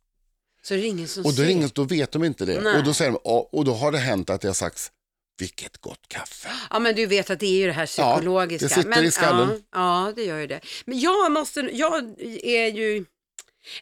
Så 0.63 0.75
är 0.75 0.79
det 0.79 0.87
ingen 0.87 1.09
som 1.09 1.27
Och 1.27 1.33
då, 1.35 1.43
är 1.43 1.47
ingen, 1.49 1.71
då 1.75 1.85
vet 1.85 2.13
de 2.13 2.25
inte 2.25 2.45
det. 2.45 2.61
Nej. 2.61 2.77
Och 2.79 2.85
då, 2.85 2.95
säger 2.95 3.11
de, 3.11 3.19
"Ja", 3.25 3.49
och 3.53 3.65
då 3.65 3.75
har 3.75 3.93
det 3.93 3.99
hänt 3.99 4.31
att 4.31 4.41
det 4.41 4.49
har 4.49 4.55
sagts, 4.55 4.91
vilket 5.39 5.79
gott 5.79 6.09
kaffe. 6.09 6.49
Ja 6.71 6.79
men 6.79 6.95
du 6.95 7.07
vet 7.07 7.31
att 7.31 7.41
det 7.41 7.47
är 7.47 7.59
ju 7.61 7.67
det 7.67 7.73
här 7.73 7.91
Ja, 7.99 8.15
psykologiska. 8.17 8.69
det 8.69 8.75
sitter 8.75 8.89
men, 8.91 9.05
i 9.05 9.11
skallen. 9.11 9.49
Ja, 9.51 10.07
ja, 10.07 10.13
det 10.17 10.25
gör 10.25 10.39
ju 10.39 10.47
det. 10.47 10.61
Men 10.87 11.01
jag 11.01 11.33
måste, 11.33 11.61
jag 11.61 12.05
är 12.43 12.67
ju, 12.73 13.05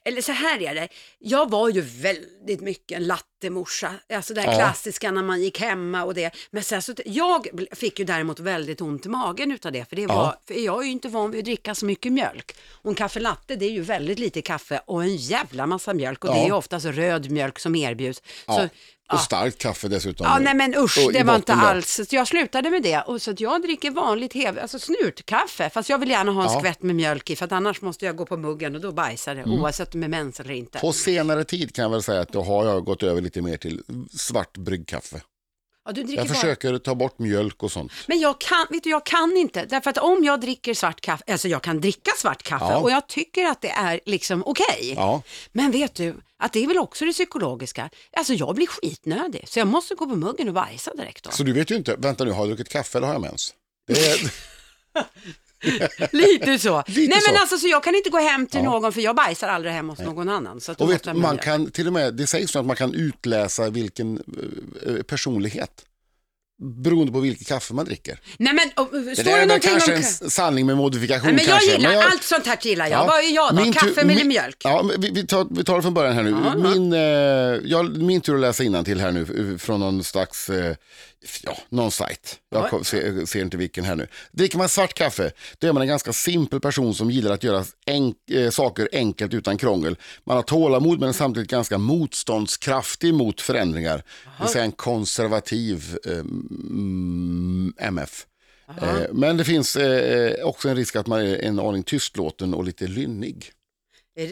eller 0.05 0.23
så 0.23 0.33
här 0.33 0.63
är 0.63 0.75
det, 0.75 0.89
jag 1.19 1.51
var 1.51 1.69
ju 1.69 1.81
väldigt 1.81 2.61
mycket 2.61 2.97
en 2.97 3.07
lattemorsa. 3.07 3.95
Alltså 4.15 4.35
det 4.35 4.41
här 4.41 4.53
Ja. 4.53 4.59
klassiska 4.59 5.11
när 5.11 5.23
man 5.23 5.43
gick 5.43 5.61
hemma 5.61 6.05
och 6.05 6.15
det. 6.15 6.35
Men 6.51 6.63
sen 6.63 6.83
så, 6.83 6.95
jag 7.05 7.47
fick 7.73 7.99
ju 7.99 8.05
däremot 8.05 8.41
väldigt 8.41 8.81
ont 8.81 9.07
i 9.07 9.09
magen 9.09 9.53
utav 9.53 9.73
det. 9.73 9.89
För, 9.89 9.97
det 9.97 10.07
var, 10.07 10.15
Ja. 10.15 10.41
för 10.47 10.55
jag 10.55 10.81
är 10.81 10.85
ju 10.87 10.93
inte 10.93 11.09
van 11.09 11.31
vid 11.31 11.39
att 11.39 11.45
dricka 11.45 11.75
så 11.75 11.87
mycket 11.87 12.13
mjölk. 12.13 12.57
Och 12.71 12.91
en 12.91 12.95
kaffe 12.95 13.21
latte 13.21 13.57
det 13.57 13.65
är 13.67 13.71
ju 13.71 13.81
väldigt 13.83 14.19
lite 14.19 14.43
kaffe 14.43 14.81
och 14.85 15.03
en 15.03 15.17
jävla 15.17 15.67
massa 15.67 15.95
mjölk. 15.95 16.25
Och 16.25 16.31
det 16.31 16.37
Ja. 16.37 16.43
är 16.43 16.47
ju 16.47 16.53
oftast 16.53 16.87
röd 16.87 17.31
mjölk 17.31 17.59
som 17.59 17.75
erbjuds. 17.77 18.23
Så, 18.47 18.69
Och 19.13 19.21
starkt 19.21 19.59
kaffe 19.59 19.89
dessutom. 19.89 20.27
Ja, 20.31 20.39
nej 20.39 20.55
men 20.55 20.75
usch, 20.75 21.05
Och 21.07 21.13
det 21.13 21.23
var 21.23 21.37
inte 21.37 21.55
där. 21.55 21.61
alls. 21.63 22.01
Så 22.09 22.17
jag 22.17 22.29
slutade 22.29 22.71
med 22.71 22.83
det. 22.83 23.01
Och 23.01 23.23
så 23.23 23.31
att 23.31 23.41
jag 23.41 23.63
dricker 23.63 23.91
vanligt 23.91 24.33
hev, 24.33 24.59
alltså 24.59 24.79
snurtkaffe. 24.79 25.71
Fast 25.71 25.89
jag 25.89 25.99
vill 25.99 26.11
gärna 26.11 26.33
ha 26.33 26.45
en 26.47 26.53
Ja. 26.53 26.59
skvätt 26.61 26.83
med 26.83 26.97
mjölk 26.97 27.31
i, 27.31 27.37
för 27.37 27.45
att 27.45 27.53
annars 27.53 27.81
måste 27.83 28.05
jag 28.07 28.17
gå 28.17 28.27
på 28.27 28.37
muggen 28.37 28.75
och 28.75 28.81
då 28.81 28.93
bajsar 28.93 29.35
det, 29.35 29.45
oavsett 29.45 29.95
om 29.95 30.01
det 30.01 30.07
är 30.07 30.09
mens 30.09 30.41
eller 30.41 30.55
inte. 30.55 30.79
På 30.79 30.93
senare 30.93 31.45
tid 31.45 31.75
kan 31.75 31.83
jag 31.83 31.91
väl 31.91 32.03
säga 32.03 32.21
att 32.21 32.33
då 32.33 32.43
har 32.43 32.65
jag 32.67 32.85
gått 32.85 33.03
över 33.03 33.21
lite 33.21 33.43
mer 33.43 33.57
till 33.57 33.83
svart 34.19 34.57
bryggkaffe. 34.57 35.21
Ja, 35.87 35.93
du 35.93 36.03
dricker 36.03 36.19
Jag 36.21 36.29
bara... 36.29 36.35
försöker 36.35 36.79
ta 36.79 36.95
bort 36.95 37.19
mjölk 37.19 37.63
och 37.63 37.73
sånt. 37.73 37.93
Men 38.07 38.19
jag 38.21 38.41
kan, 38.41 38.67
vet 38.71 38.83
du, 38.85 38.91
jag 38.91 39.07
kan 39.07 39.37
inte. 39.37 39.65
Därför 39.65 39.91
att 39.91 39.99
om 39.99 40.25
jag 40.25 40.41
dricker 40.41 40.75
svart 40.75 41.01
kaffe, 41.01 41.25
alltså 41.33 41.49
jag 41.49 41.63
kan 41.63 41.81
dricka 41.81 42.11
svart 42.19 42.43
kaffe 42.43 42.65
Ja. 42.65 42.77
och 42.79 42.91
jag 42.91 43.07
tycker 43.07 43.45
att 43.45 43.61
det 43.63 43.71
är 43.71 44.01
liksom 44.07 44.43
okej. 44.47 44.93
Ja. 44.97 45.23
Men 45.53 45.71
vet 45.71 45.95
du, 45.95 46.17
att 46.39 46.53
det 46.53 46.65
är 46.65 46.67
väl 46.67 46.79
också 46.79 47.05
det 47.05 47.13
psykologiska. 47.13 47.91
Alltså 48.17 48.33
jag 48.35 48.55
blir 48.55 48.67
skitnödig, 48.67 49.45
så 49.49 49.59
jag 49.59 49.69
måste 49.69 49.95
gå 49.95 50.07
på 50.07 50.17
muggen 50.17 50.49
och 50.49 50.55
bajsa 50.55 50.95
direkt 50.95 51.25
då. 51.25 51.31
Så 51.31 51.43
du 51.43 51.53
vet 51.53 51.71
ju 51.71 51.75
inte, 51.77 51.97
vänta 51.99 52.25
nu, 52.25 52.31
har 52.31 52.39
jag 52.39 52.49
druckit 52.49 52.69
kaffe 52.73 52.99
eller 52.99 53.07
har 53.07 53.15
jag 53.15 53.23
mens? 53.23 53.55
Det 53.87 54.07
är, 54.07 54.19
Lite 56.13 56.59
så. 56.59 56.83
Lite 56.87 57.01
Nej 57.01 57.09
men 57.27 57.35
så. 57.35 57.41
alltså 57.41 57.59
så 57.59 57.69
jag 57.69 57.85
kan 57.85 57.95
inte 57.95 58.11
gå 58.11 58.19
hem 58.19 58.47
till 58.47 58.61
Ja. 58.65 58.71
någon 58.71 58.93
för 58.93 59.01
jag 59.01 59.17
bajsar 59.17 59.49
aldrig 59.49 59.75
hemma 59.75 59.93
hos 59.93 60.01
någon 60.01 60.29
annan. 60.29 60.61
Så 60.61 60.73
och 60.79 60.91
vet, 60.91 61.17
man 61.17 61.39
kan 61.39 61.71
till 61.71 61.87
och 61.87 61.93
med, 61.93 62.15
det 62.15 62.27
sägs 62.27 62.51
så 62.51 62.59
att 62.59 62.67
man 62.67 62.77
kan 62.77 62.95
utläsa 62.95 63.71
vilken 63.71 64.17
eh, 64.87 64.93
eh, 64.95 65.03
personlighet 65.03 65.71
beroende 66.63 67.13
på 67.13 67.21
vilket 67.21 67.49
kaffe 67.49 67.75
man 67.75 67.85
dricker. 67.85 68.21
Nej 68.39 68.53
men 68.55 68.71
och, 68.87 68.93
Det 68.93 69.17
står 69.17 69.25
det 69.39 69.47
någonting 69.47 69.71
kanske 69.71 69.91
om... 69.93 69.97
en 70.25 70.31
sanning 70.31 70.67
med 70.67 70.77
modifikation 70.77 71.27
Nej, 71.27 71.35
men 71.35 71.45
jag 71.45 71.61
kanske. 71.61 71.77
gillar, 71.77 72.03
allt 72.07 72.23
sånt 72.23 72.47
här 72.47 72.59
gillar 72.63 72.87
jag. 72.87 73.07
Vad 73.07 73.19
är 73.25 73.35
jag 73.35 73.55
då? 73.57 73.63
Min 73.63 73.73
Kaffe 73.73 74.01
eller 74.01 74.15
min- 74.15 74.29
mjölk? 74.29 74.57
Ja, 74.65 74.83
men 74.83 75.01
vi, 75.01 75.11
vi, 75.11 75.27
tar, 75.27 75.47
vi 75.51 75.65
tar 75.65 75.77
det 75.77 75.83
från 75.83 75.95
början 75.95 76.15
här 76.15 76.23
nu. 76.23 76.31
Ja, 76.31 76.39
ja. 76.45 76.55
min, 76.75 76.93
eh, 76.93 76.99
jag, 77.71 77.97
min 77.97 78.21
tur 78.21 78.35
att 78.35 78.41
läsa 78.41 78.83
till 78.85 79.01
här 79.01 79.13
nu 79.13 79.53
eh, 79.53 79.59
från 79.59 79.81
någon 79.81 80.05
slags, 80.05 80.51
eh, 80.51 80.77
ja, 81.43 81.57
någon 81.69 81.91
sajt. 81.91 82.37
Jag 82.51 82.65
Ja. 82.65 82.69
kom- 82.69 82.85
ser, 82.85 83.27
ser 83.27 83.41
inte 83.41 83.57
vilken 83.57 83.85
här 83.85 83.95
nu. 83.97 84.07
Dricker 84.33 84.59
man 84.59 84.69
svart 84.69 84.95
kaffe, 84.95 85.31
då 85.59 85.69
är 85.69 85.73
man 85.73 85.83
en 85.83 85.89
ganska 85.89 86.13
simpel 86.13 86.61
person 86.61 86.95
som 86.95 87.11
gillar 87.11 87.33
att 87.33 87.45
göra 87.45 87.65
enk, 87.87 88.17
eh, 88.31 88.51
saker 88.51 88.89
enkelt 88.93 89.35
utan 89.35 89.59
krångel. 89.59 89.97
Man 90.25 90.37
har 90.37 90.43
tålamod 90.43 91.01
men 91.01 91.09
är 91.09 91.13
samtidigt 91.13 91.51
ganska 91.51 91.79
motståndskraftig 91.79 93.15
mot 93.15 93.41
förändringar. 93.41 93.97
Det 93.97 94.45
vill 94.45 94.53
säga 94.53 94.65
en 94.65 94.73
konservativ 94.73 95.97
eh, 96.07 96.13
MF. 97.79 98.27
Eh, 98.83 99.01
men 99.13 99.37
det 99.37 99.45
finns 99.45 99.77
eh, 99.77 100.45
också 100.47 100.69
en 100.69 100.77
risk 100.77 100.97
att 100.97 101.07
man 101.07 101.21
är 101.21 101.39
en 101.39 101.59
aning 101.59 101.83
tystlåten 101.83 102.55
och 102.55 102.65
lite 102.65 102.87
lynnig. 102.87 103.53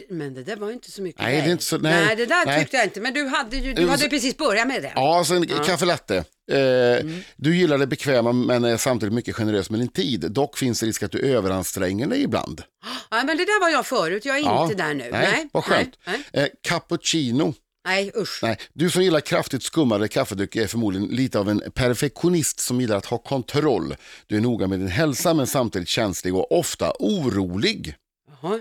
Men 0.09 0.33
det 0.33 0.43
där 0.43 0.55
var 0.55 0.67
ju 0.67 0.73
inte 0.73 0.91
så 0.91 1.01
mycket 1.01 1.21
Nej, 1.21 1.41
det 1.41 1.47
är 1.47 1.51
inte 1.51 1.63
så- 1.63 1.77
nej, 1.77 2.15
det 2.15 2.25
där 2.25 2.45
nej. 2.45 2.59
tyckte 2.59 2.77
jag 2.77 2.85
inte. 2.85 3.01
Men 3.01 3.13
du 3.13 3.25
hade 3.27 3.57
ju, 3.57 3.73
du 3.73 3.83
var 3.83 3.91
hade 3.91 4.09
precis 4.09 4.37
börjat 4.37 4.67
med 4.67 4.81
det. 4.81 4.91
Ja, 4.95 5.23
sen 5.27 5.47
kaffe 5.47 5.85
latte. 5.85 6.15
Eh, 6.51 7.05
Du 7.35 7.57
gillar 7.57 7.77
det 7.77 7.87
bekväma 7.87 8.31
men 8.31 8.63
är 8.63 8.77
samtidigt 8.77 9.13
mycket 9.13 9.35
generös 9.35 9.69
med 9.69 9.79
din 9.79 9.87
tid. 9.87 10.25
Dock 10.31 10.57
finns 10.57 10.79
det 10.79 10.85
risk 10.85 11.03
att 11.03 11.11
du 11.11 11.19
överanstränger 11.19 12.07
dig 12.07 12.21
ibland. 12.23 12.61
Ja, 13.11 13.23
men 13.23 13.37
det 13.37 13.45
där 13.45 13.61
var 13.61 13.69
jag 13.69 13.85
förut. 13.85 14.25
Jag 14.25 14.37
är 14.37 14.41
Ja, 14.43 14.63
inte 14.63 14.75
där 14.83 14.93
nu. 14.93 15.09
Nej, 15.11 15.49
vad 15.53 15.63
skönt. 15.63 15.97
Nej, 16.05 16.23
nej. 16.33 16.43
Eh, 16.43 16.49
cappuccino. 16.61 17.53
Nej 17.85 18.11
usch. 18.15 18.39
Nej, 18.43 18.57
du 18.73 18.89
som 18.89 19.03
gillar 19.03 19.19
kraftigt 19.19 19.63
skummade 19.63 20.07
kaffedrycker 20.07 20.61
är 20.61 20.67
förmodligen 20.67 21.07
lite 21.07 21.39
av 21.39 21.49
en 21.49 21.61
perfektionist 21.73 22.59
som 22.59 22.81
gillar 22.81 22.97
att 22.97 23.05
ha 23.05 23.17
kontroll. 23.17 23.95
Du 24.27 24.37
är 24.37 24.41
noga 24.41 24.67
med 24.67 24.79
din 24.79 24.87
hälsa 24.87 25.33
men 25.33 25.47
samtidigt 25.47 25.87
känslig 25.87 26.35
och 26.35 26.59
ofta 26.59 26.93
orolig. 26.99 27.95
Jaha. 28.41 28.59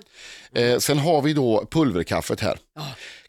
Eh, 0.54 0.78
sen 0.78 0.98
har 0.98 1.22
vi 1.22 1.32
då 1.32 1.66
pulverkaffet 1.70 2.40
här. 2.40 2.58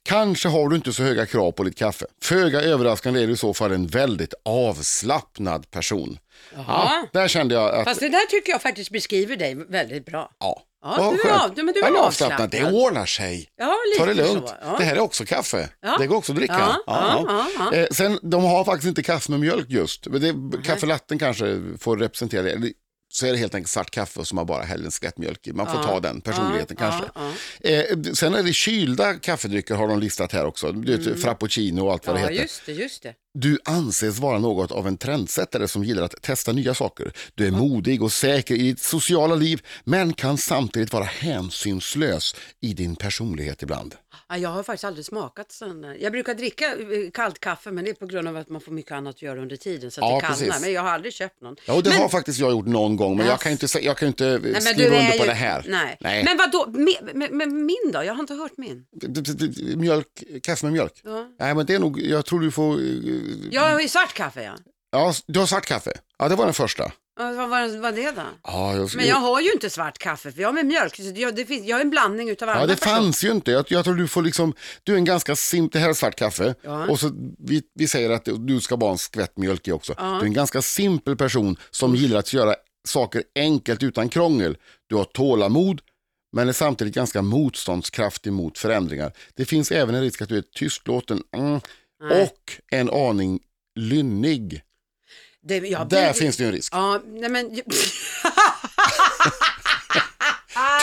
Kanske 0.04 0.48
har 0.48 0.70
du 0.70 0.76
inte 0.76 0.94
så 0.94 1.04
höga 1.04 1.26
krav 1.26 1.52
på 1.52 1.64
ditt 1.64 1.78
kaffe. 1.78 2.06
Föga 2.22 2.62
överraskande 2.62 3.24
är 3.24 3.28
du 3.28 3.34
i 3.34 3.38
så 3.38 3.54
fall 3.54 3.72
en 3.72 3.88
väldigt 3.88 4.34
avslappnad 4.46 5.72
person. 5.72 6.18
Ja, 6.56 7.08
där 7.14 7.28
kände 7.28 7.56
jag 7.56 7.76
att... 7.76 7.84
Fast 7.84 8.00
det 8.00 8.10
där 8.10 8.26
tycker 8.30 8.52
jag 8.52 8.62
faktiskt 8.62 8.92
beskriver 8.92 9.38
dig 9.38 9.56
väldigt 9.56 10.06
bra. 10.06 10.32
Ja, 10.40 10.64
Ja, 10.98 11.14
du 11.24 11.30
är 11.30 11.34
av- 11.46 11.56
du- 11.56 11.64
men 11.64 11.74
du 11.74 11.80
är 11.80 11.92
avslappnad. 12.00 12.50
Det 12.50 12.72
ordnar 12.72 13.06
sig. 13.06 13.50
Ja, 13.58 13.76
Ta 13.98 14.06
det 14.06 14.14
lugnt. 14.14 14.48
så. 14.50 14.56
Ja. 14.62 14.76
Det 14.78 14.84
här 14.84 14.96
är 14.96 15.00
också 15.00 15.26
kaffe. 15.26 15.70
Ja. 15.82 15.98
Det 16.00 16.08
går 16.08 16.16
också 16.16 16.32
att 16.32 16.38
dricka. 16.38 16.78
Eh, 17.74 17.88
sen, 17.92 18.20
de 18.22 18.44
har 18.44 18.66
faktiskt 18.66 18.88
inte 18.88 19.04
kaffe 19.04 19.32
med 19.32 19.40
mjölk 19.40 19.70
just. 19.70 20.08
Men 20.08 20.22
det, 20.52 20.58
kaffelatten 20.64 21.20
kanske 21.20 21.62
får 21.80 21.98
representera 21.98 22.42
det. 22.42 22.74
Så 23.14 23.26
är 23.26 23.32
det 23.32 23.38
helt 23.38 23.56
enkelt 23.56 23.70
svart 23.72 23.92
kaffe 23.92 24.26
som 24.26 24.36
man 24.36 24.46
bara 24.46 24.64
häller 24.64 24.86
en 24.86 24.92
skvätt 24.92 25.18
mjölk 25.18 25.48
i. 25.48 25.54
Man 25.54 25.68
får 25.68 25.84
ta 25.84 26.00
den 26.00 26.22
personligheten 26.22 26.78
kanske. 26.78 27.04
Eh, 27.62 27.84
sen 28.14 28.34
är 28.36 28.44
det 28.44 28.54
kylda 28.54 29.14
kaffedrycker 29.14 29.76
har 29.76 29.88
de 29.88 30.00
listat 30.00 30.32
här 30.32 30.46
också. 30.46 30.72
Du 30.72 30.98
vet, 30.98 31.22
Frappuccino 31.22 31.82
och 31.86 31.92
allt 31.94 32.08
vad 32.08 32.16
Mm. 32.18 32.28
Det 32.28 32.34
heter. 32.34 32.44
just 32.44 32.66
det, 32.66 32.72
just 32.72 33.04
det. 33.04 33.14
Du 33.38 33.60
anses 33.66 34.20
vara 34.20 34.40
något 34.40 34.72
av 34.72 34.88
en 34.88 34.98
trendsättare 34.98 35.68
som 35.68 35.84
gillar 35.84 36.04
att 36.04 36.22
testa 36.22 36.52
nya 36.52 36.74
saker. 36.74 37.12
Du 37.36 37.48
är 37.48 37.52
modig 37.52 38.04
och 38.04 38.12
säker 38.12 38.56
i 38.56 38.58
ditt 38.62 38.80
sociala 38.80 39.36
liv 39.36 39.62
men 39.84 40.14
kan 40.14 40.38
samtidigt 40.38 40.94
vara 40.94 41.04
hänsynslös 41.04 42.36
i 42.62 42.74
din 42.74 42.96
personlighet 42.96 43.62
ibland. 43.64 43.96
Ja, 44.30 44.38
jag 44.38 44.50
har 44.50 44.64
faktiskt 44.64 44.84
aldrig 44.84 45.06
smakat 45.06 45.52
sån 45.52 45.82
där. 45.82 45.98
Jag 46.02 46.12
brukar 46.12 46.34
dricka 46.34 46.66
eh, 46.66 46.76
kallt 47.14 47.40
kaffe 47.40 47.72
men 47.72 47.84
det 47.86 47.90
är 47.90 47.94
på 47.94 48.06
grund 48.06 48.28
av 48.28 48.38
att 48.38 48.50
man 48.50 48.62
får 48.62 48.72
mycket 48.72 48.92
annat 48.92 49.16
att 49.16 49.22
göra 49.22 49.42
under 49.42 49.56
tiden 49.56 49.92
så 49.92 50.02
att 50.06 50.10
Ja, 50.10 50.16
det 50.16 50.22
kallnar. 50.22 50.38
precis. 50.38 50.62
Men 50.62 50.74
jag 50.74 50.82
har 50.82 50.90
aldrig 50.90 51.14
köpt 51.14 51.42
någon. 51.42 51.56
Ja, 51.68 51.74
och 51.74 51.84
det 51.84 51.90
men, 51.90 52.00
har 52.00 52.10
faktiskt 52.10 52.40
jag 52.40 52.52
gjort 52.52 52.66
någon 52.66 52.96
gång 52.96 53.18
men 53.18 53.26
Ja. 53.26 53.32
jag 53.32 53.40
kan 53.40 53.52
inte, 53.52 53.68
jag 53.82 53.98
kan 53.98 54.08
inte 54.08 54.28
eh, 54.28 54.40
nej, 54.42 54.52
men 54.52 54.62
skriva 54.62 54.96
under 55.00 55.12
på 55.12 55.18
ju- 55.18 55.26
det 55.26 55.34
här. 55.34 55.66
Nej. 55.68 55.98
Nej. 56.00 56.24
Men 56.24 56.38
vad 56.38 56.52
då? 56.52 56.66
Min 57.50 57.92
då? 57.94 58.04
Jag 58.04 58.14
har 58.14 58.20
inte 58.20 58.34
hört 58.34 58.58
min. 58.58 58.86
Mjölk, 59.78 60.08
kaffe 60.44 60.66
med 60.66 60.74
mjölk? 60.74 61.02
Ja. 61.04 61.28
Nej 61.40 61.56
men 61.56 61.66
det 61.66 61.74
är 61.76 61.80
nog, 61.80 62.02
jag 62.02 62.26
tror 62.26 62.40
du 62.40 62.52
får, 62.52 62.74
eh, 62.74 62.80
Jag 63.52 63.62
har 63.62 63.88
svart 63.88 64.14
kaffe 64.14 64.44
ja. 64.44 64.54
ja 64.92 65.14
du 65.28 65.40
har 65.40 65.46
svart 65.48 65.66
kaffe. 65.66 65.92
Ja 66.20 66.30
det 66.30 66.36
var 66.36 66.46
den 66.46 66.54
första. 66.54 66.92
Ja, 67.20 67.32
Vad 67.34 67.50
var 67.50 67.92
det 67.92 68.12
då? 68.12 68.22
Ja, 68.44 68.76
jag, 68.76 68.96
Men 68.96 69.06
jag 69.08 69.16
har 69.16 69.42
ju 69.42 69.52
inte 69.52 69.70
svart 69.70 69.98
kaffe 69.98 70.32
för 70.32 70.42
jag 70.42 70.48
har 70.48 70.54
med 70.54 70.66
mjölk. 70.66 70.96
Så 70.96 71.12
jag, 71.16 71.36
det 71.36 71.46
finns, 71.46 71.66
jag 71.66 71.78
är 71.80 71.82
en 71.84 71.90
blandning 71.90 72.30
utav 72.30 72.50
alla 72.50 72.60
Ja, 72.62 72.68
det 72.68 72.76
personer. 72.76 72.96
fanns 72.96 73.24
ju 73.24 73.32
inte. 73.32 73.52
Jag, 73.52 73.66
jag 73.70 73.84
tror 73.84 73.96
du 73.96 74.08
får 74.08 74.22
liksom, 74.22 74.54
du 74.84 74.94
är 74.94 74.98
en 74.98 75.06
ganska 75.06 75.36
simpel, 75.36 75.80
det 75.80 75.84
här 75.84 75.90
är 75.90 75.94
svart 75.94 76.16
kaffe 76.16 76.56
Ja. 76.62 76.88
och 76.88 77.00
så 77.00 77.12
vi, 77.40 77.62
vi 77.76 77.88
säger 77.88 78.10
att 78.10 78.28
du 78.40 78.62
ska 78.62 78.78
bara 78.78 78.86
ha 78.86 78.92
en 78.92 78.98
skvätt 78.98 79.38
mjölk 79.38 79.68
i 79.68 79.72
också. 79.72 79.94
Ja. 79.98 80.04
Du 80.04 80.20
är 80.20 80.24
en 80.24 80.34
ganska 80.34 80.62
simpel 80.62 81.16
person 81.16 81.58
som 81.72 81.96
gillar 81.96 82.20
att 82.20 82.34
göra 82.34 82.56
saker 82.88 83.24
enkelt 83.36 83.84
utan 83.84 84.10
krångel. 84.10 84.58
Du 84.90 84.96
har 84.96 85.04
tålamod 85.04 85.82
men 86.36 86.50
är 86.50 86.54
samtidigt 86.54 86.96
ganska 86.96 87.22
motståndskraftig 87.22 88.34
mot 88.34 88.58
förändringar. 88.58 89.12
Det 89.36 89.46
finns 89.46 89.72
även 89.72 89.96
en 89.96 90.02
risk 90.02 90.22
att 90.22 90.30
du 90.30 90.38
är 90.38 90.42
tystlåten 90.42 91.24
mm, 91.36 91.60
Nej. 92.04 92.24
och 92.24 92.52
en 92.72 92.90
aning 92.90 93.40
lynnig. 93.76 94.62
Det, 95.44 95.58
jag 95.58 95.90
Där 95.90 96.12
blir- 96.14 96.22
finns 96.22 96.38
det 96.38 96.44
ju 96.44 96.48
en 96.48 96.54
risk. 96.56 96.74
Ja, 96.76 97.02
nej 97.06 97.30
men... 97.30 97.62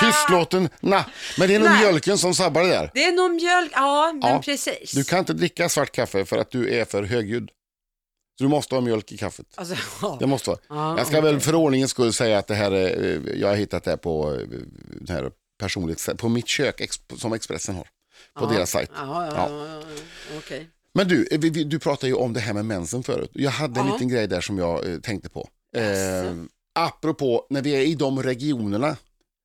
Tystlåten, 0.01 0.69
na. 0.81 1.05
Men 1.39 1.49
det 1.49 1.55
är 1.55 1.59
nog 1.59 1.69
Nej. 1.69 1.81
mjölken 1.81 2.19
som 2.19 2.35
sabbar 2.35 2.63
det 2.63 2.69
där. 2.69 2.91
Det 2.95 3.05
är 3.05 3.13
nog 3.13 3.31
mjölk, 3.35 3.71
ja 3.75 4.13
men 4.13 4.31
Ja. 4.31 4.43
precis. 4.45 4.93
Du 4.93 5.05
kan 5.05 5.19
inte 5.19 5.33
dricka 5.33 5.69
svart 5.69 5.93
kaffe 5.93 6.25
för 6.25 6.39
att 6.39 6.51
du 6.51 6.75
är 6.75 6.85
för 6.85 7.03
högljudd. 7.03 7.51
Så 8.39 8.45
du 8.45 8.49
måste 8.49 8.75
ha 8.75 8.81
mjölk 8.83 9.13
i 9.13 9.17
kaffet. 9.19 9.47
Alltså, 9.55 9.75
ja. 10.03 10.17
Det 10.21 10.27
måste 10.27 10.51
vara. 10.51 10.59
Ja, 10.69 10.99
jag 10.99 11.07
ska 11.07 11.21
väl 11.21 11.35
okej. 11.35 11.45
för 11.45 11.55
ordningens 11.55 11.91
skull 11.91 12.13
säga 12.13 12.39
att 12.39 12.47
det 12.47 12.55
här 12.55 12.71
är, 12.73 13.05
eh, 13.05 13.41
jag 13.41 13.49
har 13.49 13.57
hittat 13.57 13.85
det 13.85 13.91
här 13.91 13.97
på, 13.97 14.35
eh, 14.35 14.41
det 15.01 15.13
här 15.13 15.31
personligt, 15.59 16.09
på 16.17 16.29
mitt 16.29 16.49
kök 16.49 16.89
som 17.19 17.33
Expressen 17.33 17.75
har. 17.75 17.85
På 18.39 18.45
Ja. 18.45 18.47
deras 18.47 18.71
sajt. 18.71 18.91
Ja, 18.97 19.27
ja, 19.27 19.33
Ja. 19.37 19.83
ja. 20.41 20.57
Men 20.95 21.09
du, 21.09 21.29
eh, 21.31 21.39
vi, 21.41 21.51
vi, 21.51 21.65
du 21.65 21.79
pratade 21.79 22.07
ju 22.09 22.15
om 22.15 22.33
det 22.33 22.41
här 22.41 22.53
med 22.53 22.65
mensen 22.65 23.03
förut. 23.03 23.31
Jag 23.35 23.51
hade 23.51 23.81
en 23.81 23.87
Ja. 23.87 23.93
liten 23.93 24.09
grej 24.09 24.27
där 24.29 24.41
som 24.41 24.59
jag 24.59 24.91
eh, 24.93 24.99
tänkte 24.99 25.29
på. 25.29 25.49
Eh, 25.77 26.33
apropå 26.75 27.47
när 27.51 27.63
vi 27.63 27.71
är 27.75 27.81
i 27.81 27.95
de 27.95 28.23
regionerna. 28.23 28.97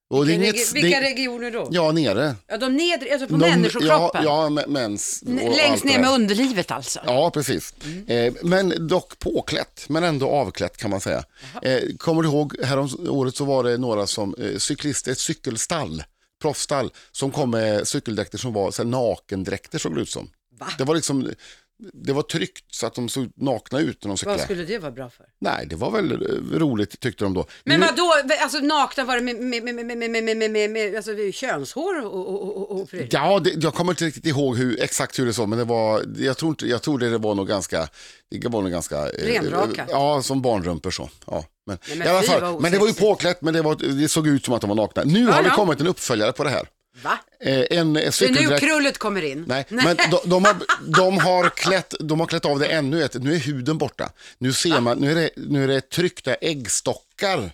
Och 0.10 0.30
Vilka, 0.30 0.44
inget- 0.44 0.56
regi- 0.56 0.74
vilka 0.74 1.00
det- 1.00 1.06
regioner 1.06 1.52
då? 1.52 1.68
Ja, 1.72 1.92
nere. 1.92 2.36
Ja, 2.48 2.58
de 2.58 2.76
nedre, 2.76 3.12
alltså 3.12 3.28
på 3.28 3.34
De- 3.34 3.50
människokroppen? 3.50 4.24
Ja, 4.24 4.50
ja 4.56 4.64
mens. 4.68 5.24
Längst 5.58 5.84
ner 5.84 6.00
med 6.00 6.10
underlivet 6.12 6.72
alltså? 6.72 7.00
Ja, 7.06 7.32
precis. 7.34 7.74
Eh, 8.08 8.34
men 8.44 8.88
dock 8.88 9.20
påklätt, 9.20 9.86
men 9.90 10.04
ändå 10.04 10.30
avklätt 10.30 10.78
kan 10.78 10.90
man 10.90 11.02
säga. 11.02 11.24
Eh, 11.62 11.80
kommer 11.98 12.22
du 12.22 12.28
ihåg, 12.30 12.56
härom 12.64 12.90
året 13.10 13.36
så 13.36 13.46
var 13.46 13.64
det 13.64 13.78
några 13.78 14.08
som, 14.08 14.36
eh, 14.40 14.58
cyklister, 14.58 15.12
ett 15.12 15.20
cykelstall, 15.20 16.04
proffsstall, 16.42 16.92
som 17.12 17.32
kom 17.32 17.52
med 17.52 17.88
cykeldräkter 17.88 18.38
som 18.38 18.54
var 18.54 18.72
så 18.72 18.84
här, 18.84 18.90
nakendräkter 18.90 19.80
såg 19.80 19.96
det 19.96 20.02
ut 20.02 20.10
som. 20.10 20.30
Va? 20.60 20.68
Det 20.78 20.84
var 20.84 20.96
liksom, 20.96 21.32
det 21.94 22.14
var 22.14 22.22
tryckt 22.22 22.76
så 22.76 22.88
att 22.88 22.96
de 22.96 23.10
såg 23.10 23.30
nakna 23.36 23.80
ut 23.80 24.04
när 24.04 24.08
de 24.08 24.10
Vad 24.10 24.20
cyklade. 24.20 24.44
skulle 24.44 24.64
det 24.66 24.78
vara 24.80 24.92
bra 24.92 25.10
för? 25.10 25.26
Nej, 25.40 25.66
det 25.70 25.76
var 25.76 25.92
väl 25.92 26.12
eh, 26.12 26.58
roligt 26.60 27.00
tyckte 27.00 27.24
de 27.24 27.34
då. 27.34 27.46
Men 27.64 27.80
Nu- 27.80 27.86
vad 27.86 27.96
då? 27.98 28.14
alltså 28.42 28.58
nakna 28.60 29.04
var 29.06 29.16
det 29.16 29.22
med, 29.22 29.36
med, 29.36 29.64
med, 29.64 29.76
med, 29.76 29.98
med, 29.98 30.38
med, 30.38 30.52
med, 30.52 30.70
med, 30.70 30.96
alltså, 30.96 31.12
könshår 31.34 32.06
och, 32.06 32.30
och, 32.30 32.58
och, 32.58 32.82
och 32.82 32.90
prylar? 32.90 33.08
Ja, 33.12 33.40
det, 33.40 33.54
jag 33.64 33.74
kommer 33.74 33.92
inte 33.92 34.06
riktigt 34.06 34.26
ihåg 34.26 34.58
hur, 34.58 34.82
exakt 34.84 35.20
hur 35.20 35.26
det 35.26 35.34
så, 35.34 35.46
men 35.48 35.58
det 35.60 35.66
var, 35.66 36.04
jag 36.18 36.38
tror, 36.38 36.50
inte, 36.50 36.68
jag 36.68 36.82
tror 36.82 37.00
det 37.00 37.18
var 37.18 37.36
nog 37.36 37.48
ganska, 37.48 37.88
det 38.32 38.48
var 38.48 38.62
nog 38.62 38.72
ganska... 38.72 38.98
eh, 38.98 39.26
Renrakat. 39.26 39.88
Ja, 39.92 40.22
som 40.22 40.42
barnrumpor 40.42 40.92
så. 40.92 41.10
Ja, 41.28 41.46
men, 41.66 41.78
Nej, 41.90 41.98
men 41.98 42.24
fall, 42.24 42.42
vad 42.42 42.62
men 42.62 42.72
det 42.72 42.78
var 42.80 42.88
ju 42.88 42.94
påklätt, 42.94 43.42
men 43.42 43.54
det, 43.54 43.62
var, 43.62 43.76
det 44.02 44.08
såg 44.10 44.28
ut 44.28 44.46
som 44.46 44.54
att 44.54 44.62
de 44.62 44.68
var 44.70 44.76
nakna. 44.76 45.04
Nu 45.06 45.20
Ja, 45.26 45.32
har 45.32 45.44
det 45.44 45.50
ja. 45.50 45.56
kommit 45.56 45.82
en 45.82 45.88
uppföljare 45.88 46.32
på 46.32 46.44
det 46.44 46.50
här. 46.50 46.68
Va? 47.04 47.20
Eh, 47.40 47.78
en 47.80 47.94
Det 47.94 48.22
är 48.22 48.50
nu 48.50 48.58
krullet 48.58 48.98
kommer 48.98 49.22
in? 49.22 49.44
Nej, 49.48 49.66
men 49.70 49.98
de, 50.12 50.20
de, 50.26 50.46
har, 50.46 50.56
de, 50.88 51.18
har 51.18 51.50
klätt, 51.50 51.94
de 52.00 52.20
har 52.20 52.28
klätt 52.28 52.46
av 52.46 52.60
det 52.60 52.66
ännu 52.66 53.04
ett. 53.04 53.14
Nu 53.14 53.36
är 53.36 53.40
huden 53.40 53.78
borta. 53.78 54.10
Nu 54.38 54.54
ser 54.54 54.82
man, 54.82 54.98
nu 54.98 55.12
är 55.12 55.16
det, 55.16 55.30
nu 55.36 55.64
är 55.64 55.68
det 55.68 55.90
tryckta 55.90 56.34
äggstockar 56.34 57.52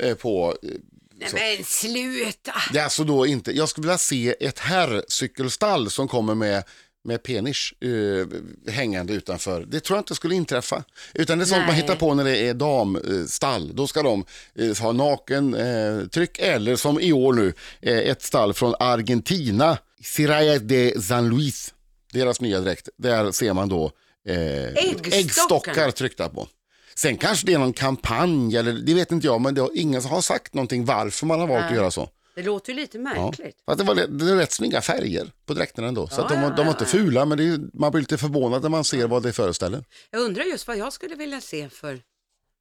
eh, 0.00 0.14
på 0.14 0.56
eh, 0.62 0.68
Nej 1.16 1.56
men 1.56 1.64
sluta! 1.64 2.52
Det 2.72 2.78
är 2.78 2.84
alltså 2.84 3.04
då 3.04 3.26
inte, 3.26 3.52
jag 3.52 3.68
skulle 3.68 3.86
vilja 3.86 3.98
se 3.98 4.34
ett 4.40 4.58
herrcykelstall 4.58 5.90
som 5.90 6.08
kommer 6.08 6.34
med, 6.34 6.64
med 7.04 7.22
penis 7.22 7.72
eh, 7.80 8.72
hängande 8.72 9.12
utanför. 9.12 9.64
Det 9.68 9.80
tror 9.80 9.96
jag 9.96 10.00
inte 10.00 10.14
skulle 10.14 10.34
inträffa. 10.34 10.84
Utan 11.14 11.38
det 11.38 11.44
är 11.44 11.46
sånt 11.46 11.60
man 11.60 11.68
Nej. 11.68 11.76
hittar 11.76 11.96
på 11.96 12.14
när 12.14 12.24
det 12.24 12.38
är 12.38 12.54
damstall. 12.54 13.70
Då 13.74 13.86
ska 13.86 14.02
de 14.02 14.24
eh, 14.54 14.78
ha 14.78 14.92
naken 14.92 15.54
eh, 15.54 16.06
tryck 16.06 16.38
eller 16.38 16.76
som 16.76 17.00
i 17.00 17.12
år 17.12 17.32
nu, 17.32 17.52
ett 17.80 18.22
stall 18.22 18.54
från 18.54 18.74
Argentina, 18.78 19.78
Siraya 20.02 20.58
de 20.58 21.00
San 21.00 21.28
Luis. 21.28 21.74
Deras 22.12 22.40
nya 22.40 22.60
dräkt. 22.60 22.88
Där 22.98 23.32
ser 23.32 23.52
man 23.52 23.68
då 23.68 23.90
Äggstockar. 24.26 25.18
äggstockar 25.18 25.90
tryckta 25.90 26.28
på. 26.28 26.48
Sen 26.94 27.16
kanske 27.16 27.46
det 27.46 27.52
är 27.52 27.58
någon 27.58 27.72
kampanj, 27.72 28.56
eller 28.56 28.72
det 28.72 28.94
vet 28.94 29.12
inte 29.12 29.26
jag, 29.26 29.40
men 29.40 29.54
det 29.54 29.60
har, 29.60 29.70
ingen 29.74 30.02
som 30.02 30.10
har 30.10 30.20
sagt 30.20 30.54
någonting 30.54 30.84
varför 30.84 31.26
man 31.26 31.40
har 31.40 31.46
valt 31.46 31.64
att 31.64 31.74
göra 31.74 31.90
så. 31.90 32.08
Det 32.34 32.42
låter 32.42 32.72
ju 32.72 32.76
lite 32.80 32.98
Ja. 32.98 33.02
märkligt. 33.02 33.56
Fast 33.66 33.78
det 33.78 33.84
var 33.84 33.94
det 33.94 34.30
är 34.30 34.36
rätt 34.36 34.52
snygga 34.52 34.80
färger 34.82 35.30
på 35.46 35.54
dräkterna 35.54 35.88
ändå. 35.88 36.06
Så 36.08 36.20
Ja, 36.20 36.22
att 36.22 36.28
de, 36.28 36.34
ja, 36.42 36.48
de 36.50 36.56
var 36.56 36.64
ja, 36.64 36.70
inte 36.70 36.84
ja. 36.84 36.88
fula, 36.88 37.24
men 37.24 37.38
det 37.38 37.44
är, 37.44 37.60
man 37.78 37.90
blir 37.90 38.00
lite 38.00 38.18
förvånad 38.18 38.62
när 38.62 38.68
man 38.68 38.84
ser 38.84 39.06
vad 39.08 39.22
det 39.22 39.32
föreställer. 39.32 39.84
Jag 40.10 40.20
undrar 40.20 40.44
just 40.44 40.66
vad 40.66 40.76
jag 40.76 40.92
skulle 40.92 41.14
vilja 41.14 41.40
se 41.40 41.68
för 41.68 42.00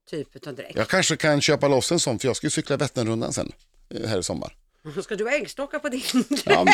typ 0.09 0.47
av 0.47 0.55
dräkt. 0.55 0.75
Jag 0.75 0.87
kanske 0.87 1.15
kan 1.15 1.41
köpa 1.41 1.67
loss 1.67 1.91
en 1.91 1.99
sån, 1.99 2.19
för 2.19 2.27
jag 2.27 2.35
ska 2.35 2.47
ju 2.47 2.51
cykla 2.51 2.77
Vätternrundan 2.77 3.33
sen, 3.33 3.51
eh, 3.89 4.09
här 4.09 4.19
i 4.19 4.23
sommar. 4.23 4.55
Ska 5.03 5.15
du 5.15 5.23
ha 5.23 5.31
äggstockar 5.31 5.79
på 5.79 5.89
din? 5.89 6.01
Ja, 6.45 6.63
men, 6.63 6.73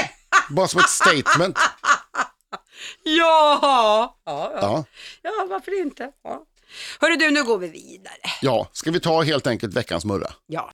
bara 0.56 0.68
som 0.68 0.80
ett 0.80 0.90
statement. 0.90 1.58
ja! 3.04 3.60
Ja, 3.64 4.20
ja. 4.26 4.52
Ja. 4.62 4.86
ja, 5.22 5.48
varför 5.50 5.82
inte? 5.82 6.12
Ja. 6.24 6.46
Hörru 7.00 7.16
du, 7.16 7.32
nu 7.32 7.44
går 7.44 7.58
vi 7.58 7.68
vidare. 7.68 8.16
ja, 8.42 8.70
ska 8.74 8.92
vi 8.92 9.00
ta 9.00 9.22
helt 9.22 9.48
enkelt 9.48 9.74
veckans 9.74 10.06
murra? 10.06 10.34
Ja. 10.48 10.72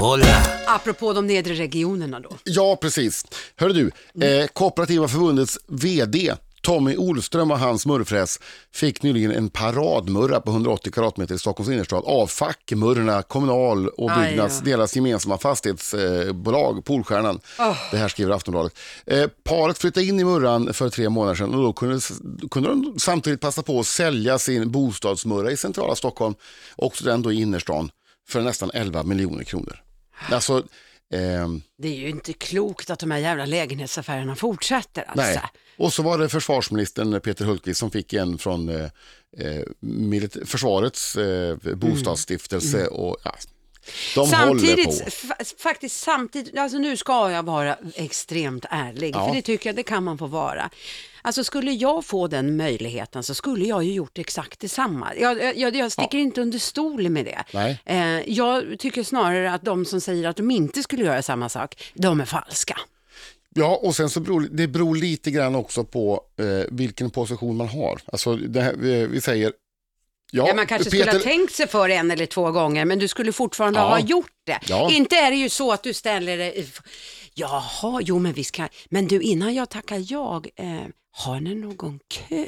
Hola. 0.00 0.42
Apropå 0.66 1.12
de 1.12 1.26
nedre 1.26 1.54
regionerna 1.54 2.20
då. 2.20 2.30
Ja, 2.44 2.76
precis. 2.80 3.24
Hör 3.56 3.68
du, 3.68 3.90
Mm. 4.14 4.40
eh, 4.42 4.46
Kooperativa 4.46 5.08
förbundets 5.08 5.58
VD 5.66 6.34
Tommy 6.62 6.96
Olström 6.96 7.50
och 7.50 7.58
hans 7.58 7.86
murrfräs 7.86 8.40
fick 8.72 9.02
nyligen 9.02 9.30
en 9.32 9.50
paradmurra 9.50 10.40
på 10.40 10.50
180 10.50 10.92
kvadratmeter 10.92 11.34
i 11.34 11.38
Stockholms 11.38 11.70
innerstad 11.70 12.02
av 12.06 12.26
fackmurrorna 12.26 13.22
Kommunal 13.22 13.88
och 13.88 14.10
Aj, 14.10 14.28
Byggnads, 14.28 14.62
ja. 14.64 14.70
deras 14.76 14.96
gemensamma 14.96 15.38
fastighetsbolag, 15.38 16.84
Polstjärnan. 16.84 17.40
Det 17.90 17.96
här 17.96 18.08
skriver 18.08 18.32
Aftonbladet. 18.34 18.72
Eh, 19.06 19.26
paret 19.44 19.78
flyttade 19.78 20.06
in 20.06 20.20
i 20.20 20.24
murran 20.24 20.74
för 20.74 20.88
tre 20.88 21.08
månader 21.08 21.34
sedan 21.34 21.54
och 21.54 21.62
då 21.62 21.72
kunde, 21.72 22.00
kunde 22.50 22.68
de 22.68 22.94
samtidigt 22.98 23.40
passa 23.40 23.62
på 23.62 23.80
att 23.80 23.86
sälja 23.86 24.38
sin 24.38 24.70
bostadsmurra 24.70 25.50
i 25.50 25.56
centrala 25.56 25.94
Stockholm, 25.94 26.34
också 26.76 27.04
den 27.04 27.22
då 27.22 27.32
i 27.32 27.40
innerstan, 27.40 27.90
för 28.28 28.40
nästan 28.40 28.70
11 28.74 29.02
miljoner 29.02 29.44
kronor. 29.44 29.82
Alltså, 30.30 30.66
ehm, 31.14 31.62
Det 31.78 31.88
är 31.88 31.94
ju 31.94 32.08
inte 32.08 32.32
klokt 32.32 32.90
att 32.90 32.98
de 32.98 33.10
här 33.10 33.18
jävla 33.18 33.46
lägenhetsaffärerna 33.46 34.36
fortsätter 34.36 35.02
alltså. 35.02 35.22
Nej. 35.22 35.40
Och 35.78 35.92
så 35.92 36.02
var 36.02 36.18
det 36.18 36.28
försvarsministern 36.28 37.20
Peter 37.20 37.44
Hultqvist 37.44 37.80
som 37.80 37.90
fick 37.90 38.12
en 38.12 38.38
från 38.38 38.68
eh, 38.68 38.90
eh, 39.38 40.44
försvarets 40.44 41.16
eh, 41.16 41.56
bostadsstiftelse. 41.74 42.86
Och, 42.86 43.16
ja, 43.24 43.34
de 44.14 44.26
Samtidigt, 44.26 45.14
faktiskt 45.58 46.00
samtidigt, 46.00 46.58
alltså 46.58 46.78
nu 46.78 46.96
ska 46.96 47.30
jag 47.30 47.42
vara 47.42 47.76
extremt 47.94 48.64
ärlig, 48.70 49.14
Ja. 49.14 49.28
för 49.28 49.34
det 49.34 49.42
tycker 49.42 49.68
jag 49.68 49.76
det 49.76 49.82
kan 49.82 50.04
man 50.04 50.18
få 50.18 50.26
vara. 50.26 50.70
Alltså 51.22 51.44
skulle 51.44 51.72
jag 51.72 52.04
få 52.04 52.26
den 52.26 52.56
möjligheten 52.56 53.22
så 53.22 53.34
skulle 53.34 53.64
jag 53.64 53.84
ju 53.84 53.92
gjort 53.92 54.18
exakt 54.18 54.60
detsamma. 54.60 55.14
Jag, 55.20 55.56
jag, 55.58 55.76
jag 55.76 55.92
sticker 55.92 56.18
inte 56.18 56.40
under 56.40 56.58
stol 56.58 57.08
med 57.08 57.24
det. 57.24 57.44
Nej. 57.52 57.82
Eh, 57.86 58.30
jag 58.32 58.78
tycker 58.78 59.02
snarare 59.02 59.52
att 59.52 59.64
de 59.64 59.84
som 59.84 60.00
säger 60.00 60.28
att 60.28 60.36
de 60.36 60.50
inte 60.50 60.82
skulle 60.82 61.04
göra 61.04 61.22
samma 61.22 61.48
sak, 61.48 61.82
de 61.94 62.20
är 62.20 62.24
falska. 62.24 62.78
Ja, 63.54 63.80
och 63.82 63.94
sen 63.96 64.10
så 64.10 64.20
beror 64.20 64.48
det 64.52 64.66
beror 64.68 64.96
lite 64.96 65.30
grann 65.30 65.54
också 65.54 65.84
på 65.84 66.20
eh, 66.38 66.46
vilken 66.70 67.10
position 67.10 67.56
man 67.56 67.68
har. 67.68 68.00
Alltså, 68.12 68.36
här, 68.36 68.74
vi, 68.78 69.06
vi 69.06 69.20
säger... 69.20 69.52
Ja, 70.32 70.48
Ja, 70.48 70.54
man 70.54 70.66
kanske 70.66 70.90
skulle 70.90 71.12
ha 71.12 71.18
tänkt 71.18 71.54
sig 71.54 71.68
för 71.68 71.88
en 71.88 72.10
eller 72.10 72.26
två 72.26 72.50
gånger, 72.50 72.84
men 72.84 72.98
du 72.98 73.08
skulle 73.08 73.32
fortfarande 73.32 73.80
Ja. 73.80 73.88
ha 73.88 74.00
gjort 74.00 74.32
det. 74.46 74.58
Ja. 74.68 74.90
Inte 74.92 75.16
är 75.16 75.30
det 75.30 75.36
ju 75.36 75.48
så 75.48 75.72
att 75.72 75.82
du 75.82 75.94
ställer 75.94 76.36
dig... 76.36 76.68
Jaha, 77.34 78.00
jo 78.02 78.18
men 78.18 78.32
vi 78.32 78.44
ska... 78.44 78.68
Men 78.88 79.06
du, 79.08 79.20
innan 79.20 79.54
jag 79.54 79.68
tackar 79.70 80.04
jag, 80.12 80.48
eh, 80.56 80.66
har 81.12 81.40
ni 81.40 81.54
någon 81.54 81.98
kö? 82.08 82.46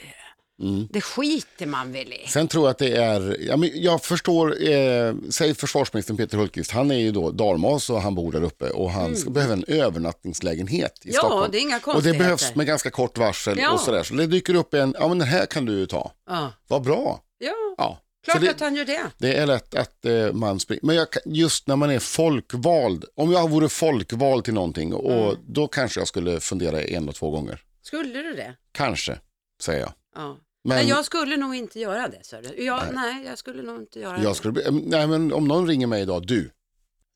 Mm. 0.61 0.88
Det 0.90 1.00
skiter 1.00 1.67
man 1.67 1.93
väl 1.93 2.12
i. 2.12 2.26
Sen 2.29 2.49
tror 2.49 2.64
jag 2.64 2.71
att 2.71 2.79
det 2.79 2.97
är, 2.97 3.37
ja, 3.40 3.57
men 3.57 3.71
jag 3.75 4.02
förstår, 4.05 4.69
eh, 4.71 5.14
säg 5.31 5.55
försvarsministern 5.55 6.17
Peter 6.17 6.38
Hultqvist, 6.38 6.71
han 6.71 6.90
är 6.90 6.95
ju 6.99 7.12
då 7.12 7.31
dalmas 7.31 7.90
och 7.90 8.02
han 8.02 8.14
bor 8.14 8.33
där 8.33 8.43
uppe 8.43 8.71
och 8.71 8.90
han 8.90 9.17
ska, 9.17 9.31
behöver 9.31 9.52
en 9.55 9.64
övernattningslägenhet 9.69 10.93
i 11.05 11.09
Mm. 11.09 11.14
Ja, 11.14 11.21
Stockholm. 11.21 11.49
det 11.52 11.59
är 11.59 11.61
inga 11.62 11.81
och 11.87 12.02
det 12.02 12.12
behövs 12.19 12.55
med 12.55 12.67
ganska 12.67 12.90
kort 12.90 13.19
varsel 13.19 13.59
Ja. 13.59 13.71
och 13.73 13.81
sådär. 13.81 14.02
Så 14.02 14.14
det 14.14 14.26
dyker 14.26 14.55
upp 14.55 14.75
en, 14.75 14.95
ja 14.99 15.09
men 15.09 15.19
den 15.19 15.29
här 15.29 15.47
kan 15.47 15.64
du 15.64 15.73
ju 15.79 15.87
ta. 15.87 16.12
Ja, 16.29 16.52
Vad 16.69 16.83
bra. 16.83 17.21
ja 17.38 17.52
Ja. 17.79 17.99
klart 18.25 18.40
det, 18.40 18.50
att 18.50 18.61
han 18.61 18.75
gör 18.76 18.85
det. 18.85 19.00
det 19.19 19.35
är 19.35 19.47
lätt 19.47 19.75
att 19.75 20.05
eh, 20.05 20.33
man 20.33 20.61
springer. 20.61 20.81
Men 20.87 20.97
jag, 20.97 21.07
just 21.25 21.67
när 21.67 21.76
man 21.76 21.90
är 21.90 21.99
folkvald, 21.99 23.05
om 23.14 23.33
jag 23.33 23.50
vore 23.50 23.69
folkvald 23.69 24.45
till 24.45 24.55
någonting, 24.55 24.95
och 24.95 25.12
Mm. 25.12 25.37
då 25.49 25.69
kanske 25.69 26.00
jag 26.00 26.09
skulle 26.09 26.40
fundera 26.40 26.83
en 26.83 27.09
och 27.09 27.14
två 27.14 27.31
gånger. 27.31 27.61
Skulle 27.83 28.23
du 28.23 28.35
det? 28.35 28.55
Kanske, 28.73 29.19
säger 29.62 29.81
jag. 29.81 29.93
Ja. 30.17 30.37
Men 30.64 30.76
Nej, 30.76 30.88
jag 30.88 31.05
skulle 31.05 31.37
nog 31.37 31.55
inte 31.55 31.81
göra 31.81 32.09
det. 32.09 32.25
Så 32.25 32.37
jag, 32.57 32.95
nej. 32.95 33.25
jag 33.25 33.38
skulle 33.38 33.62
nog 33.62 33.81
inte 33.81 34.00
göra 34.00 34.17
det. 34.17 34.23
jag 34.23 34.37
skulle, 34.37 34.62
eh, 34.67 34.73
nej, 34.73 35.07
men 35.07 35.33
om 35.33 35.49
någon 35.49 35.67
ringer 35.67 35.87
mig 35.87 36.02
idag, 36.02 36.26
du, 36.26 36.50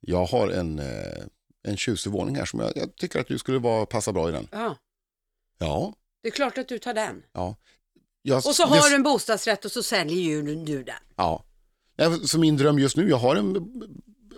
jag 0.00 0.24
har 0.26 0.48
en, 0.48 0.78
eh, 0.78 1.24
en 1.62 1.76
tjusig 1.76 2.10
våning 2.12 2.36
här 2.36 2.44
som 2.44 2.60
jag, 2.60 2.72
jag 2.76 2.96
tycker 2.96 3.20
att 3.20 3.28
du 3.28 3.38
skulle 3.38 3.58
vara, 3.58 3.86
passa 3.86 4.12
bra 4.12 4.28
i 4.28 4.32
den. 4.32 4.48
Ja, 4.52 4.76
Ja. 5.58 5.94
det 6.22 6.28
är 6.28 6.32
klart 6.32 6.58
att 6.58 6.68
du 6.68 6.78
tar 6.78 6.94
den. 6.94 7.22
ja. 7.32 7.56
Jag, 8.22 8.36
Och 8.36 8.42
så 8.56 8.62
det- 8.66 8.68
har 8.78 8.88
du 8.88 8.94
en 8.94 9.02
bostadsrätt 9.02 9.64
och 9.64 9.72
så 9.72 9.82
säljer 9.82 10.16
ju 10.22 10.42
du 10.64 10.82
den. 10.82 10.94
Ja. 11.16 11.44
Nej, 11.96 12.28
Så 12.28 12.38
min 12.38 12.56
dröm 12.56 12.78
just 12.78 12.96
nu, 12.96 13.08
jag 13.08 13.16
har 13.16 13.36
en, 13.36 13.52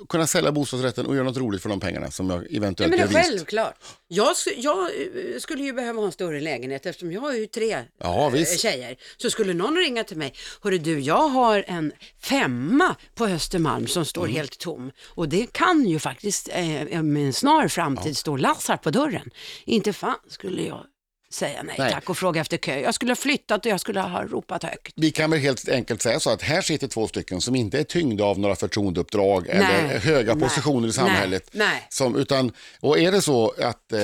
kunna 0.08 0.26
sälja 0.26 0.52
bostadsrätten 0.52 1.06
och 1.06 1.14
göra 1.14 1.24
något 1.24 1.36
roligt 1.36 1.62
för 1.62 1.68
de 1.68 1.80
pengarna 1.80 2.10
som 2.10 2.30
jag 2.30 2.42
Ja, 2.42 2.56
eventuellt 2.56 2.90
men 2.90 3.08
det 3.08 3.14
gör 3.14 3.22
självklart. 3.22 3.74
Jag, 4.08 4.34
jag 4.56 4.78
eh, 4.78 5.38
skulle 5.38 5.62
ju 5.62 5.72
behöva 5.72 6.00
ha 6.00 6.06
en 6.06 6.12
större 6.12 6.40
lägenhet 6.40 6.86
eftersom 6.86 7.12
jag 7.12 7.20
har 7.20 7.32
ju 7.32 7.46
tre 7.46 7.78
Ja, 7.98 8.26
eh, 8.26 8.32
visst. 8.32 8.60
tjejer. 8.60 8.96
Så 9.16 9.30
skulle 9.30 9.54
någon 9.54 9.76
ringa 9.76 10.04
till 10.04 10.16
mig, 10.16 10.34
hörru 10.62 10.78
du, 10.78 11.00
jag 11.00 11.28
har 11.28 11.64
en 11.66 11.92
femma 12.22 12.96
på 13.14 13.24
Östermalm 13.26 13.86
som 13.86 14.04
står 14.04 14.24
Mm. 14.24 14.36
helt 14.36 14.58
tom. 14.58 14.90
Och 15.06 15.28
det 15.28 15.52
kan 15.52 15.84
ju 15.86 15.98
faktiskt 15.98 16.48
eh, 16.52 17.02
med 17.02 17.26
en 17.26 17.32
snar 17.32 17.68
framtid 17.68 18.16
stå 18.16 18.36
Lassar 18.36 18.76
på 18.76 18.90
dörren. 18.90 19.30
Inte 19.64 19.92
fan 19.92 20.18
skulle 20.28 20.62
jag 20.62 20.84
säga 21.30 21.62
nej, 21.62 21.74
Nej. 21.78 21.92
tack 21.92 22.10
och 22.10 22.18
fråga 22.18 22.40
efter 22.40 22.56
kö. 22.56 22.78
Jag 22.80 22.94
skulle 22.94 23.10
ha 23.10 23.16
flyttat 23.16 23.66
och 23.66 23.72
jag 23.72 23.80
skulle 23.80 24.00
ha 24.00 24.24
ropat 24.24 24.62
högt. 24.62 24.92
Vi 24.96 25.10
kan 25.10 25.30
väl 25.30 25.40
helt 25.40 25.68
enkelt 25.68 26.02
säga 26.02 26.20
så 26.20 26.30
att 26.30 26.42
här 26.42 26.60
sitter 26.60 26.88
två 26.88 27.08
stycken 27.08 27.40
som 27.40 27.56
inte 27.56 27.78
är 27.78 27.84
tyngda 27.84 28.24
av 28.24 28.38
några 28.38 28.56
förtroendeuppdrag 28.56 29.46
eller 29.48 29.98
höga 29.98 30.34
nej, 30.34 30.42
positioner 30.48 30.88
i 30.88 30.92
samhället. 30.92 31.48
Nej, 31.52 31.68
nej. 31.68 31.86
Som, 31.90 32.16
utan, 32.16 32.52
och 32.80 32.98
är 32.98 33.12
det 33.12 33.22
så 33.22 33.54
att 33.62 33.92
eh, 33.92 33.98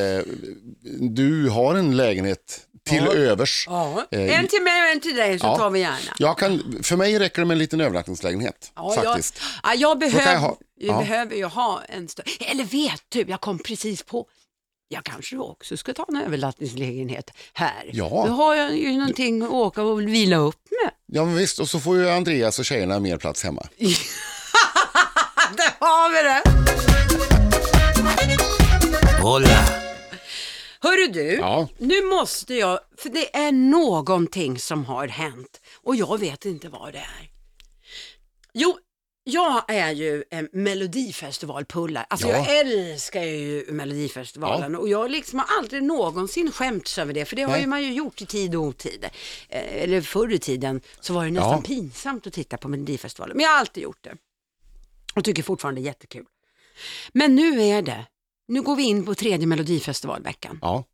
du 1.00 1.48
har 1.48 1.74
en 1.74 1.96
lägenhet 1.96 2.60
till 2.84 3.06
övers. 3.08 3.64
Ja. 3.68 4.06
Eh, 4.10 4.38
En 4.38 4.48
till 4.48 4.62
mig 4.62 4.82
och 4.82 4.88
en 4.88 5.00
till 5.00 5.16
dig 5.16 5.38
så 5.38 5.46
ja. 5.46 5.56
tar 5.56 5.70
vi 5.70 5.80
gärna. 5.80 5.98
Jag 6.18 6.38
kan, 6.38 6.78
för 6.82 6.96
mig 6.96 7.18
räcker 7.18 7.42
det 7.42 7.46
med 7.46 7.54
en 7.54 7.58
liten 7.58 7.80
övernattningslägenhet. 7.80 8.72
Ja, 8.76 8.92
faktiskt. 8.94 9.40
Jag, 9.62 9.74
ja, 9.74 9.78
jag, 9.78 9.90
kan 9.90 9.98
behöver, 10.10 10.32
jag 10.32 10.40
ha- 10.40 10.56
jag 10.76 10.94
ja. 10.94 10.98
behöver 10.98 11.36
ju 11.36 11.44
ha 11.44 11.82
en 11.88 12.08
större, 12.08 12.26
eller 12.40 12.64
vet 12.64 13.02
du, 13.08 13.24
jag 13.28 13.40
kom 13.40 13.58
precis 13.58 14.02
på, 14.02 14.26
jag 14.92 15.04
kanske 15.04 15.36
också 15.36 15.76
ska 15.76 15.94
ta 15.94 16.04
en 16.08 16.16
övernattningslägenhet 16.16 17.30
här. 17.52 17.90
Ja. 17.92 18.08
Då 18.26 18.32
har 18.32 18.54
jag 18.54 18.76
ju 18.76 18.92
någonting 18.92 19.42
att 19.42 19.50
åka 19.50 19.82
och 19.82 20.00
vila 20.02 20.36
upp 20.36 20.60
med. 20.84 20.90
Ja 21.06 21.24
men 21.24 21.36
visst, 21.36 21.58
och 21.58 21.68
så 21.68 21.80
får 21.80 21.96
ju 21.96 22.10
Andreas 22.10 22.58
och 22.58 22.64
tjejerna 22.64 23.00
mer 23.00 23.16
plats 23.16 23.44
hemma. 23.44 23.66
Där 25.56 25.72
har 25.80 26.10
vi 26.10 26.22
det! 26.22 26.42
Hola. 29.22 29.64
Hörru 30.80 31.06
du, 31.12 31.34
Ja. 31.34 31.68
nu 31.78 32.02
måste 32.02 32.54
jag, 32.54 32.78
för 32.98 33.08
det 33.08 33.36
är 33.36 33.52
någonting 33.52 34.58
som 34.58 34.84
har 34.84 35.08
hänt 35.08 35.60
och 35.84 35.96
jag 35.96 36.18
vet 36.20 36.44
inte 36.44 36.68
vad 36.68 36.92
det 36.92 36.98
är. 36.98 37.28
Jo, 38.54 38.78
jag 39.24 39.64
är 39.68 39.90
ju 39.92 40.24
en 40.30 40.48
melodifestivalpullare. 40.52 42.06
Alltså 42.10 42.28
Ja. 42.28 42.36
jag 42.36 42.58
älskar 42.58 43.22
ju 43.22 43.66
Melodifestivalen 43.72 44.76
och 44.76 44.88
jag 44.88 45.10
liksom 45.10 45.38
har 45.38 45.46
aldrig 45.58 45.82
någonsin 45.82 46.52
skämts 46.52 46.98
över 46.98 47.12
det, 47.14 47.24
för 47.24 47.36
det 47.36 47.42
har 47.42 47.50
Nej. 47.52 47.60
ju 47.60 47.66
man 47.66 47.82
ju 47.82 47.92
gjort 47.92 48.20
i 48.22 48.26
tid 48.26 48.54
och 48.54 48.62
otid. 48.62 49.04
Eh, 49.48 49.82
Eller 49.82 50.00
förr 50.00 50.32
i 50.32 50.38
tiden 50.38 50.80
så 51.00 51.12
var 51.14 51.24
det 51.24 51.30
nästan 51.30 51.50
Ja. 51.52 51.62
pinsamt 51.62 52.26
att 52.26 52.32
titta 52.32 52.56
på 52.56 52.68
Melodifestivalen, 52.68 53.36
men 53.36 53.44
jag 53.44 53.50
har 53.50 53.58
alltid 53.58 53.82
gjort 53.82 54.04
det. 54.04 54.14
Och 55.14 55.24
tycker 55.24 55.42
fortfarande 55.42 55.80
det 55.80 55.84
är 55.84 55.86
jättekul. 55.86 56.24
Men 57.12 57.34
nu 57.36 57.62
är 57.62 57.82
det, 57.82 58.06
nu 58.48 58.62
går 58.62 58.76
vi 58.76 58.82
in 58.82 59.04
på 59.06 59.14
tredje 59.14 59.46
Melodifestivalveckan. 59.46 60.58
Ja. 60.62 60.84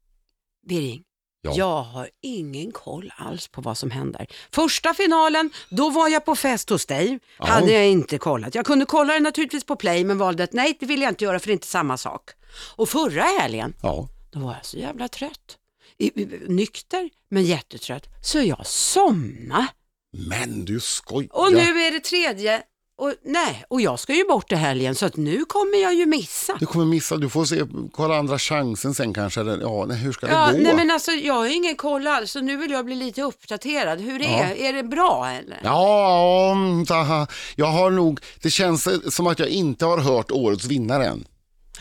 Birging, 0.69 1.03
Ja. 1.43 1.53
jag 1.57 1.83
har 1.83 2.11
ingen 2.23 2.73
koll 2.73 3.13
alls 3.17 3.49
på 3.49 3.61
vad 3.61 3.79
som 3.79 3.91
händer. 3.91 4.27
Första 4.53 4.95
finalen, 4.95 5.51
då 5.71 5.91
var 5.91 6.09
jag 6.09 6.25
på 6.25 6.37
fest 6.37 6.71
hos 6.71 6.87
dig. 6.87 7.19
Ja. 7.39 7.47
Hade 7.47 7.73
jag 7.73 7.87
inte 7.87 8.19
kollat. 8.19 8.55
Jag 8.55 8.67
kunde 8.67 8.85
kolla 8.85 9.15
det 9.15 9.21
naturligtvis 9.21 9.65
på 9.65 9.77
play 9.77 10.05
men 10.05 10.19
valde 10.19 10.45
att 10.45 10.53
nej, 10.53 10.77
det 10.81 10.87
vill 10.87 11.03
jag 11.03 11.11
inte 11.11 11.25
göra 11.25 11.39
för 11.39 11.47
det 11.47 11.51
är 11.51 11.55
inte 11.55 11.67
samma 11.67 11.97
sak. 11.97 12.31
Och 12.77 12.89
förra 12.89 13.23
helgen, 13.23 13.75
ja. 13.83 14.09
då 14.31 14.41
var 14.41 14.55
jag 14.55 14.67
så 14.67 14.77
jävla 14.77 15.09
trött. 15.09 15.59
I, 15.99 16.23
i, 16.23 16.41
nykter, 16.49 17.11
men 17.29 17.45
jättetrött. 17.45 18.07
Så 18.23 18.41
jag 18.41 18.67
somnade. 18.67 19.69
Men 20.11 20.65
du 20.65 20.81
skojar. 20.81 21.37
Och 21.37 21.53
nu 21.53 21.81
är 21.83 21.93
det 21.93 22.01
tredje. 22.01 22.63
Och, 22.99 23.15
nej, 23.25 23.65
och 23.69 23.81
jag 23.81 23.99
ska 23.99 24.15
ju 24.15 24.25
bort 24.25 24.53
i 24.53 24.55
helgen 24.55 24.95
så 24.95 25.07
att 25.07 25.17
nu 25.17 25.45
kommer 25.45 25.83
jag 25.83 25.95
ju 25.95 26.07
missa. 26.07 26.57
Du 26.61 26.67
kommer 26.67 26.85
missa, 26.85 27.17
du 27.17 27.29
får 27.29 27.45
se, 27.45 27.63
kolla 27.93 28.17
andra 28.19 28.39
chansen 28.39 28.95
sen 28.95 29.15
kanske. 29.15 29.41
Eller, 29.41 29.59
ja, 29.61 29.85
nej, 29.89 29.97
hur 29.97 30.13
ska 30.13 30.27
det 30.27 30.33
Ja, 30.33 30.51
gå? 30.53 30.59
nej 30.59 30.75
men 30.75 30.91
alltså 30.91 31.11
jag 31.11 31.35
har 31.35 31.47
ingen 31.57 31.77
koll 31.77 32.07
alls 32.07 32.31
så 32.31 32.41
nu 32.41 32.57
vill 32.57 32.71
jag 32.71 32.85
bli 32.85 32.95
lite 32.95 33.23
uppdaterad. 33.23 34.01
Hur 34.01 34.23
är, 34.23 34.55
är 34.57 34.73
det 34.73 34.83
bra 34.83 35.29
eller? 35.31 35.61
Ja, 35.65 37.27
jag 37.57 37.67
har 37.67 37.91
nog, 37.91 38.21
det 38.43 38.51
känns 38.51 38.89
som 39.15 39.27
att 39.27 39.39
jag 39.39 39.49
inte 39.49 39.85
har 39.87 39.99
hört 39.99 40.31
årets 40.31 40.65
vinnare 40.65 41.07
än. 41.07 41.25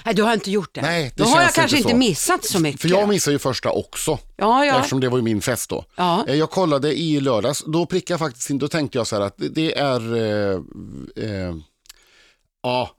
Nej, 0.08 0.16
du 0.16 0.24
har 0.24 0.34
inte 0.34 0.52
gjort 0.52 0.70
det. 0.76 0.82
Nej, 0.82 1.12
det 1.16 1.24
Då 1.24 1.30
har 1.30 1.42
jag 1.42 1.54
kanske 1.54 1.78
inte 1.78 1.90
så. 1.90 1.96
missat 1.96 2.46
så 2.46 2.60
mycket. 2.60 2.82
För 2.82 2.90
jag 2.90 3.10
missade 3.10 3.36
ju 3.36 3.40
första 3.40 3.70
också. 3.72 4.20
Ja, 4.38 4.66
ja. 4.66 4.76
Eftersom 4.78 5.00
det 5.00 5.10
var 5.10 5.18
ju 5.18 5.24
min 5.24 5.42
fest 5.42 5.70
då. 5.70 5.86
Ja. 5.96 6.26
Eh, 6.28 6.36
Jag 6.36 6.50
kollade 6.52 7.00
i 7.00 7.20
lördags, 7.20 7.64
då 7.68 7.86
prickade 7.86 8.14
jag 8.14 8.20
faktiskt 8.20 8.50
in, 8.50 8.58
då 8.60 8.68
tänkte 8.68 8.98
jag 8.98 9.08
så 9.08 9.16
här 9.16 9.24
att 9.24 9.34
det- 9.38 9.50
det 9.50 9.78
är 9.78 10.16
eh, 10.16 10.54
eh, 11.16 11.56
Ja, 12.68 12.90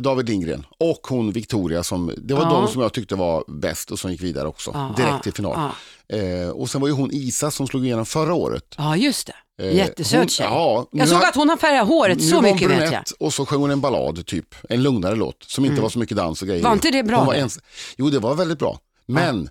David 0.00 0.28
Lindgren 0.28 0.66
och 0.78 1.06
hon 1.08 1.32
Victoria 1.32 1.82
som, 1.82 2.12
det 2.16 2.34
var 2.34 2.42
Ja. 2.42 2.48
de 2.50 2.68
som 2.68 2.82
jag 2.82 2.92
tyckte 2.92 3.14
var 3.14 3.44
bäst 3.48 3.90
och 3.90 3.98
som 3.98 4.12
gick 4.12 4.20
vidare 4.22 4.48
också, 4.48 4.70
Ja, 4.74 4.94
direkt 4.96 5.12
ja, 5.12 5.20
till 5.22 5.32
final. 5.32 5.70
Eh, 6.08 6.48
och 6.50 6.70
sen 6.70 6.80
var 6.80 6.88
ju 6.88 6.94
hon 6.94 7.10
Isa 7.12 7.50
som 7.50 7.66
slog 7.66 7.84
igenom 7.86 8.06
förra 8.06 8.34
året. 8.34 8.74
Ja, 8.78 8.96
just 8.96 9.26
det. 9.26 9.64
Eh, 9.68 9.76
Jättesöt 9.76 10.18
hon- 10.20 10.28
tjej. 10.28 10.46
ja, 10.46 10.86
jag 10.92 11.08
såg 11.08 11.18
har- 11.18 11.28
att 11.28 11.34
hon 11.34 11.48
har 11.48 11.56
färgat 11.56 11.88
håret, 11.88 12.24
så 12.24 12.42
mycket 12.42 12.70
vet 12.70 12.78
jag. 12.80 12.88
brunett 12.88 13.10
och 13.10 13.34
så 13.34 13.46
sjöng 13.46 13.60
hon 13.60 13.70
en 13.70 13.80
ballad 13.80 14.26
typ, 14.26 14.54
en 14.68 14.82
lugnare 14.82 15.14
låt 15.14 15.42
som 15.42 15.64
inte 15.64 15.80
var 15.82 15.88
så 15.88 15.98
mycket 15.98 16.16
dans 16.16 16.42
och 16.42 16.48
grejer. 16.48 16.62
Var 16.64 16.72
inte 16.72 16.90
det 16.90 17.02
bra 17.02 17.24
var 17.24 17.34
ens... 17.34 17.58
Jo, 17.96 18.10
det 18.10 18.18
var 18.18 18.34
väldigt 18.34 18.58
bra. 18.58 18.78
Men 19.06 19.48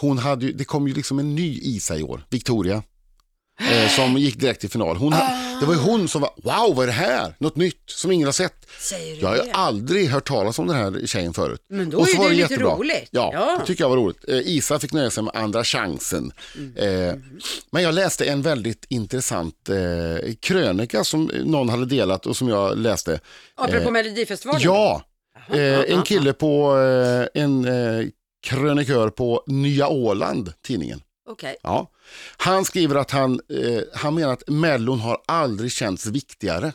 hon 0.00 0.18
hade 0.18 0.46
ju, 0.46 0.52
det 0.52 0.64
kom 0.64 0.88
ju 0.88 0.94
liksom 0.94 1.18
en 1.18 1.34
ny 1.34 1.58
Isa 1.62 1.96
i 1.96 2.02
år, 2.02 2.26
Victoria. 2.30 2.82
Eh, 3.72 3.88
som 3.88 4.16
gick 4.16 4.40
direkt 4.40 4.60
till 4.60 4.70
final. 4.70 4.96
Hon, 4.96 5.12
ha- 5.12 5.28
Det 5.60 5.66
var 5.66 5.74
ju 5.74 5.80
hon 5.80 6.08
som 6.08 6.20
var, 6.20 6.30
wow 6.36 6.76
vad 6.76 6.82
är 6.82 6.86
det 6.86 6.92
här? 6.92 7.34
Något 7.38 7.56
nytt 7.56 7.82
som 7.86 8.12
ingen 8.12 8.26
har 8.28 8.32
sett. 8.32 8.66
Säger 8.80 9.14
du 9.16 9.20
Jag 9.20 9.28
har 9.28 9.36
ju 9.36 9.42
det? 9.42 9.52
aldrig 9.52 10.08
hört 10.08 10.28
talas 10.28 10.58
om 10.58 10.66
den 10.66 10.76
här 10.76 11.06
tjejen 11.06 11.34
förut. 11.34 11.60
Men 11.68 11.90
då 11.90 11.98
Och 11.98 12.08
så 12.08 12.14
är 12.14 12.18
var 12.18 12.24
det 12.24 12.30
lite 12.30 12.40
jättebra. 12.52 12.74
roligt. 12.74 13.08
Ja, 13.10 13.30
Ja. 13.34 13.56
det 13.60 13.66
tycker 13.66 13.84
jag 13.84 13.88
var 13.88 13.96
roligt. 13.96 14.28
Eh, 14.28 14.36
Isa 14.38 14.78
fick 14.78 14.92
nöja 14.92 15.10
sig 15.10 15.22
med 15.24 15.36
andra 15.36 15.64
chansen. 15.64 16.32
Eh, 16.76 17.14
men 17.70 17.82
jag 17.82 17.94
läste 17.94 18.24
en 18.24 18.42
väldigt 18.42 18.84
intressant 18.88 19.68
eh, 19.68 20.32
krönika 20.40 21.04
som 21.04 21.30
någon 21.44 21.68
hade 21.68 21.86
delat 21.86 22.26
och 22.26 22.36
som 22.36 22.48
jag 22.48 22.78
läste. 22.78 23.20
Apropå 23.54 23.90
Melodifestivalen? 23.90 24.62
Ja, 24.64 25.02
eh, 25.52 25.80
en 25.80 26.02
kille 26.02 26.32
på, 26.32 26.78
eh, 26.78 27.42
en 27.42 27.64
eh, 27.64 28.06
krönikör 28.46 29.10
på 29.10 29.42
Nya 29.46 29.88
Åland, 29.88 30.52
tidningen. 30.66 31.00
Okej. 31.28 31.56
Ja. 31.62 31.90
Han 32.36 32.64
skriver 32.64 32.96
att 32.96 33.10
han, 33.10 33.40
eh, 33.48 33.82
han 33.94 34.14
menar 34.14 34.32
att 34.32 34.48
Mellon 34.48 35.00
har 35.00 35.22
aldrig 35.26 35.72
känts 35.72 36.06
viktigare. 36.06 36.72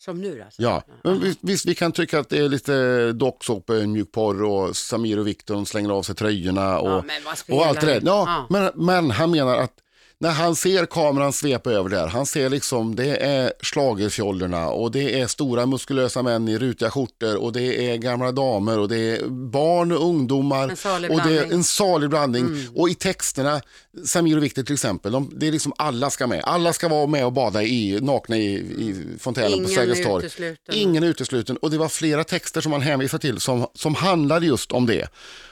Som 0.00 0.20
nu 0.20 0.42
alltså? 0.42 0.62
Ja, 0.62 0.82
men 1.04 1.20
visst, 1.20 1.38
visst, 1.42 1.66
vi 1.66 1.74
kan 1.74 1.92
tycka 1.92 2.18
att 2.18 2.28
det 2.28 2.38
är 2.38 2.48
lite 2.48 3.12
docksåpa, 3.12 3.72
mjukporr 3.72 4.42
och 4.42 4.76
Samir 4.76 5.18
och 5.18 5.26
Viktor 5.26 5.64
slänger 5.64 5.90
av 5.90 6.02
sig 6.02 6.14
tröjorna 6.14 6.78
och, 6.78 7.04
Ja, 7.46 7.54
och 7.54 7.66
allt 7.66 7.80
det 7.80 7.86
där. 7.86 8.00
Ja, 8.04 8.24
Ja. 8.26 8.46
Men, 8.50 8.86
men 8.86 9.10
han 9.10 9.30
menar 9.30 9.56
att 9.56 9.72
när 10.20 10.30
han 10.30 10.56
ser 10.56 10.86
kameran 10.86 11.32
svepa 11.32 11.72
över 11.72 11.90
där, 11.90 12.06
han 12.06 12.26
ser 12.26 12.50
liksom 12.50 12.96
det 12.96 13.16
är 13.16 13.52
schlagerfjollorna 13.60 14.68
och 14.68 14.90
det 14.90 15.20
är 15.20 15.26
stora 15.26 15.66
muskulösa 15.66 16.22
män 16.22 16.48
i 16.48 16.58
rutiga 16.58 16.90
skjortor 16.90 17.36
och 17.36 17.52
det 17.52 17.90
är 17.90 17.96
gamla 17.96 18.32
damer 18.32 18.78
och 18.78 18.88
det 18.88 18.96
är 18.96 19.28
barn 19.28 19.92
och 19.92 20.04
ungdomar 20.04 20.64
och 21.10 21.20
det 21.24 21.38
är. 21.38 21.42
Mm. 21.42 21.52
en 21.52 21.64
salig 21.64 22.10
blandning. 22.10 22.66
Och 22.74 22.88
i 22.88 22.94
texterna, 22.94 23.60
Samir 24.04 24.36
och 24.36 24.42
Viktor 24.42 24.62
till 24.62 24.74
exempel, 24.74 25.12
de, 25.12 25.30
det 25.36 25.48
är 25.48 25.52
liksom 25.52 25.72
alla 25.76 26.10
ska 26.10 26.26
med. 26.26 26.40
Alla 26.44 26.72
ska 26.72 26.88
vara 26.88 27.06
med 27.06 27.26
och 27.26 27.32
bada 27.32 27.62
i, 27.62 28.00
nakna 28.00 28.36
i, 28.36 28.54
i 28.54 29.04
fontänen 29.18 29.50
på 29.50 29.56
Ingen 29.56 29.70
Sergels 29.70 30.00
är 30.00 30.04
torg. 30.04 30.56
Ingen 30.72 31.02
är 31.02 31.06
utesluten 31.08 31.56
och 31.56 31.70
det 31.70 31.78
var 31.78 31.88
flera 31.88 32.24
texter 32.24 32.60
som 32.60 32.72
han 32.72 32.80
hänvisar 32.80 33.18
till 33.18 33.40
som, 33.40 33.66
som 33.74 33.94
handlade 33.94 34.46
just 34.46 34.72
om 34.72 34.86
det. 34.86 35.08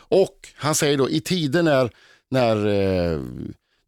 Och 0.08 0.48
han 0.54 0.74
säger 0.74 0.98
då 0.98 1.10
i 1.10 1.20
tider 1.20 1.62
när, 1.62 1.90
när 2.30 2.66
eh, 2.66 3.20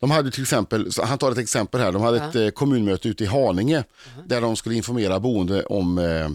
de 0.01 0.11
hade 0.11 0.31
till 0.31 0.43
exempel, 0.43 0.91
han 1.03 1.19
tar 1.19 1.33
ett 1.33 1.39
exempel 1.39 1.81
här, 1.81 1.93
de 1.93 2.03
hade 2.03 2.17
ett 2.17 2.35
eh, 2.37 2.49
kommunmöte 2.49 3.09
ute 3.09 3.25
i 3.25 3.27
Haninge 3.27 3.85
där 4.27 4.41
de 4.41 4.57
skulle 4.57 4.75
informera 4.75 5.21
boende 5.21 5.65
om 5.65 5.99
eh, 5.99 6.31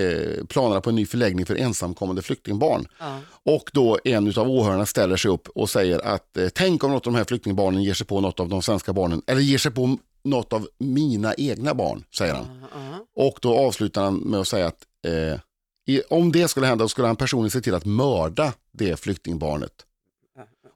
eh, 0.00 0.44
planerna 0.44 0.80
på 0.80 0.90
en 0.90 0.96
ny 0.96 1.06
förläggning 1.06 1.46
för 1.46 1.54
ensamkommande 1.54 2.22
flyktingbarn. 2.22 2.86
Ja. 2.98 3.18
Och 3.42 3.70
då 3.72 3.98
en 4.04 4.38
av 4.38 4.50
åhörarna 4.50 4.86
ställer 4.86 5.16
sig 5.16 5.30
upp 5.30 5.48
och 5.48 5.70
säger 5.70 6.06
att 6.06 6.36
eh, 6.36 6.48
tänk 6.48 6.84
om 6.84 6.90
något 6.90 7.06
av 7.06 7.12
de 7.12 7.18
här 7.18 7.24
flyktingbarnen 7.24 7.82
ger 7.82 7.94
sig 7.94 8.06
på 8.06 8.20
något 8.20 8.40
av 8.40 8.48
de 8.48 8.62
svenska 8.62 8.92
barnen, 8.92 9.22
eller 9.26 9.40
ger 9.40 9.58
sig 9.58 9.72
på 9.72 9.98
något 10.24 10.52
av 10.52 10.68
mina 10.78 11.34
egna 11.34 11.74
barn, 11.74 12.04
säger 12.18 12.34
han. 12.34 12.46
Ja. 12.72 13.06
Och 13.24 13.38
då 13.42 13.58
avslutar 13.58 14.02
han 14.04 14.14
med 14.14 14.40
att 14.40 14.48
säga 14.48 14.66
att 14.66 14.84
eh, 15.06 15.40
i, 15.86 16.02
om 16.10 16.32
det 16.32 16.48
skulle 16.48 16.66
hända 16.66 16.88
skulle 16.88 17.06
han 17.06 17.16
personligen 17.16 17.50
se 17.50 17.60
till 17.60 17.74
att 17.74 17.84
mörda 17.84 18.52
det 18.72 19.00
flyktingbarnet. 19.00 19.72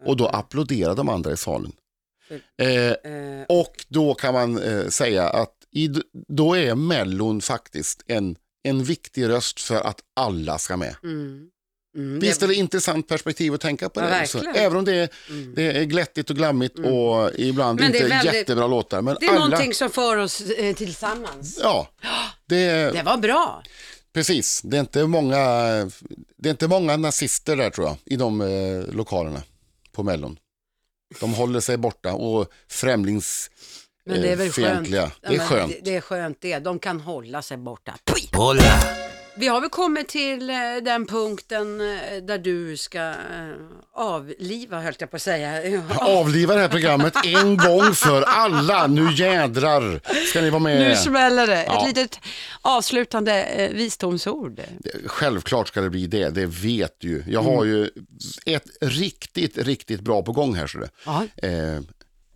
Och 0.07 0.17
då 0.17 0.27
applåderar 0.27 0.95
de 0.95 1.09
andra 1.09 1.33
i 1.33 1.37
salen. 1.37 1.73
Eh, 2.31 2.67
Eh, 2.67 3.45
och 3.49 3.85
då 3.89 4.15
kan 4.15 4.35
man 4.35 4.63
eh, 4.63 4.89
säga 4.89 5.29
att 5.29 5.53
i, 5.73 5.89
då 6.29 6.57
är 6.57 6.75
Mellon 6.75 7.41
faktiskt 7.41 8.03
en, 8.07 8.37
en 8.63 8.85
viktig 8.85 9.29
röst 9.29 9.61
för 9.61 9.75
att 9.81 10.01
alla 10.17 10.59
ska 10.59 10.77
med. 10.77 10.97
mm. 11.03 11.49
Mm, 11.97 12.21
Visst 12.21 12.43
är 12.43 12.49
det 12.49 12.55
intressant 12.55 13.09
perspektiv 13.09 13.55
att 13.55 13.61
tänka 13.61 13.89
på 13.89 14.01
Ja, 14.01 14.05
det? 14.05 14.11
Verkligen. 14.11 14.55
även 14.57 14.79
om 14.79 14.85
det 14.85 14.93
är, 14.95 15.09
det 15.57 15.63
är 15.79 15.85
glättigt 15.85 16.31
och 16.31 16.37
glammigt 16.37 16.79
och 16.79 17.31
ibland 17.35 17.79
det 17.79 17.87
inte 17.87 18.07
väldigt- 18.09 18.35
jättebra 18.35 18.67
låtar. 18.67 19.03
Men 19.03 19.17
Det 19.21 19.27
är 19.27 19.31
alla, 19.31 19.39
någonting 19.39 19.75
som 19.75 19.91
för 19.91 20.17
oss 20.17 20.41
eh, 20.41 20.75
tillsammans. 20.75 21.59
Ja, 21.63 21.89
det, 22.47 22.67
Det 22.93 23.03
var 23.03 23.17
bra. 23.17 23.63
Precis, 24.15 24.61
det 24.65 24.77
är, 24.77 24.81
inte 24.81 25.07
många, 25.07 25.37
det 26.37 26.49
är 26.49 26.51
inte 26.51 26.69
många 26.69 26.97
nazister 26.97 27.57
där 27.57 27.71
tror 27.71 27.87
jag, 27.87 27.97
i 28.05 28.17
de 28.17 28.41
eh, 28.41 28.95
lokalerna 28.95 29.43
på 29.93 30.03
Mellon. 30.03 30.39
De 31.21 31.35
håller 31.35 31.61
sig 31.61 31.77
borta 31.77 32.13
och 32.13 32.49
främlings... 32.71 33.51
Men 34.07 34.21
det 34.21 34.33
är 34.33 34.37
väl 34.37 34.47
eh, 34.47 34.53
skönt. 34.53 34.89
Ja, 34.89 35.11
Det 35.29 35.35
är 35.35 35.39
skönt. 35.39 35.73
Det, 35.73 35.81
det 35.91 35.97
är 35.97 36.01
skönt 36.01 36.39
det. 36.41 36.59
De 36.59 36.79
kan 36.79 37.01
hålla 37.01 37.43
sig 37.43 37.57
borta. 37.57 37.95
Pui! 38.05 38.29
Hola. 38.33 39.04
Vi 39.37 39.49
har 39.49 39.61
väl 39.61 39.71
kommit 39.71 40.09
till 40.09 40.51
eh, 40.51 40.57
den 40.83 41.07
punkten 41.07 41.81
eh, 41.81 42.23
där 42.23 42.39
du 42.39 42.77
ska 42.77 42.99
eh, 42.99 43.15
avliva, 43.93 44.81
höll 44.81 44.95
jag 44.99 45.11
på 45.11 45.17
att 45.17 45.23
säga. 45.23 45.83
Avliva 46.01 46.55
det 46.55 46.61
här 46.61 46.69
programmet 46.69 47.15
en 47.25 47.57
gång 47.57 47.95
för 47.95 48.23
alla. 48.23 48.87
Nu 48.87 49.13
jädrar 49.13 50.01
ska 50.31 50.41
ni 50.41 50.51
vara 50.51 50.63
med. 50.63 50.89
Nu 50.89 50.97
smäller 50.97 51.47
det. 51.47 51.65
Ja. 51.65 51.81
Ett 51.81 51.97
litet 51.97 52.21
avslutande 52.61 53.71
visdomsord. 53.75 54.61
Självklart 55.07 55.69
ska 55.69 55.81
det 55.81 55.91
bli 55.91 56.07
det, 56.07 56.31
det 56.31 56.47
vet 56.47 56.97
du 56.99 57.09
ju. 57.09 57.25
Jag 57.27 57.43
har 57.43 57.65
ju 57.65 57.91
ett 58.47 58.67
riktigt, 58.81 59.59
riktigt 59.59 60.01
bra 60.01 60.23
på 60.23 60.33
gång 60.33 60.55
här. 60.55 60.67
Så 60.67 60.79
det. 60.79 60.91
Ja. 61.07 61.27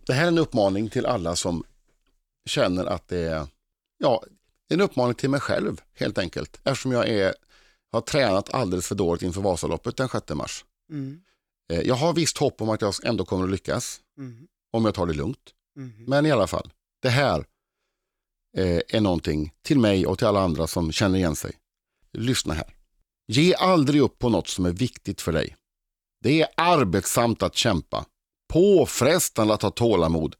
Det 0.05 0.13
här 0.13 0.23
är 0.23 0.27
en 0.27 0.37
uppmaning 0.37 0.89
till 0.89 1.05
alla 1.05 1.35
som 1.35 1.63
känner 2.45 2.85
att 2.85 3.07
det 3.07 3.19
är 3.19 3.47
ja, 3.97 4.23
en 4.69 4.81
uppmaning 4.81 5.15
till 5.15 5.29
mig 5.29 5.39
själv 5.39 5.81
helt 5.93 6.17
enkelt. 6.17 6.59
Eftersom 6.63 6.91
jag 6.91 7.07
är, 7.09 7.35
har 7.91 8.01
tränat 8.01 8.53
alldeles 8.53 8.87
för 8.87 8.95
dåligt 8.95 9.21
inför 9.23 9.41
Vasaloppet 9.41 9.97
den 9.97 10.09
6 10.09 10.29
mars. 10.29 10.65
Mm. 10.91 11.21
Eh, 11.71 11.81
jag 11.81 11.95
har 11.95 12.13
visst 12.13 12.37
hopp 12.37 12.61
om 12.61 12.69
att 12.69 12.81
jag 12.81 12.93
ändå 13.03 13.25
kommer 13.25 13.43
att 13.43 13.51
lyckas 13.51 14.01
Mm. 14.17 14.47
om 14.73 14.85
jag 14.85 14.93
tar 14.93 15.05
det 15.05 15.13
lugnt. 15.13 15.53
Mm. 15.77 15.91
Men 16.07 16.25
i 16.25 16.31
alla 16.31 16.47
fall, 16.47 16.71
det 17.01 17.09
här 17.09 17.45
eh, 18.57 18.79
är 18.87 19.01
någonting 19.01 19.53
till 19.61 19.79
mig 19.79 20.05
och 20.07 20.17
till 20.17 20.27
alla 20.27 20.41
andra 20.41 20.67
som 20.67 20.91
känner 20.91 21.17
igen 21.17 21.35
sig. 21.35 21.55
Lyssna 22.13 22.53
här. 22.53 22.73
Ge 23.27 23.55
aldrig 23.55 24.01
upp 24.01 24.19
på 24.19 24.29
något 24.29 24.47
som 24.47 24.65
är 24.65 24.71
viktigt 24.71 25.21
för 25.21 25.31
dig. 25.31 25.55
Det 26.23 26.41
är 26.41 26.47
arbetsamt 26.57 27.43
att 27.43 27.55
kämpa, 27.55 28.05
påfrestande 28.53 29.53
att 29.53 29.61
ha 29.61 29.71
tålamod, 29.71 30.35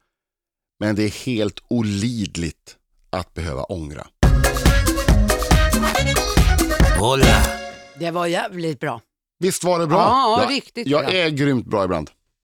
men 0.79 0.95
det 0.95 1.03
är 1.03 1.25
helt 1.25 1.59
olidligt 1.67 2.77
att 3.09 3.33
behöva 3.33 3.63
ångra. 3.63 4.07
Hola. 6.99 7.25
Det 7.99 8.11
var 8.11 8.27
jävligt 8.27 8.79
bra. 8.79 9.01
Visst 9.39 9.63
var 9.63 9.79
det 9.79 9.87
bra? 9.87 9.97
Ja, 9.97 10.41
jag, 10.41 10.51
riktigt 10.51 10.87
jag 10.87 11.05
bra. 11.05 11.13
är 11.13 11.29
grymt 11.29 11.65
bra 11.65 11.83
ibland. 11.83 12.09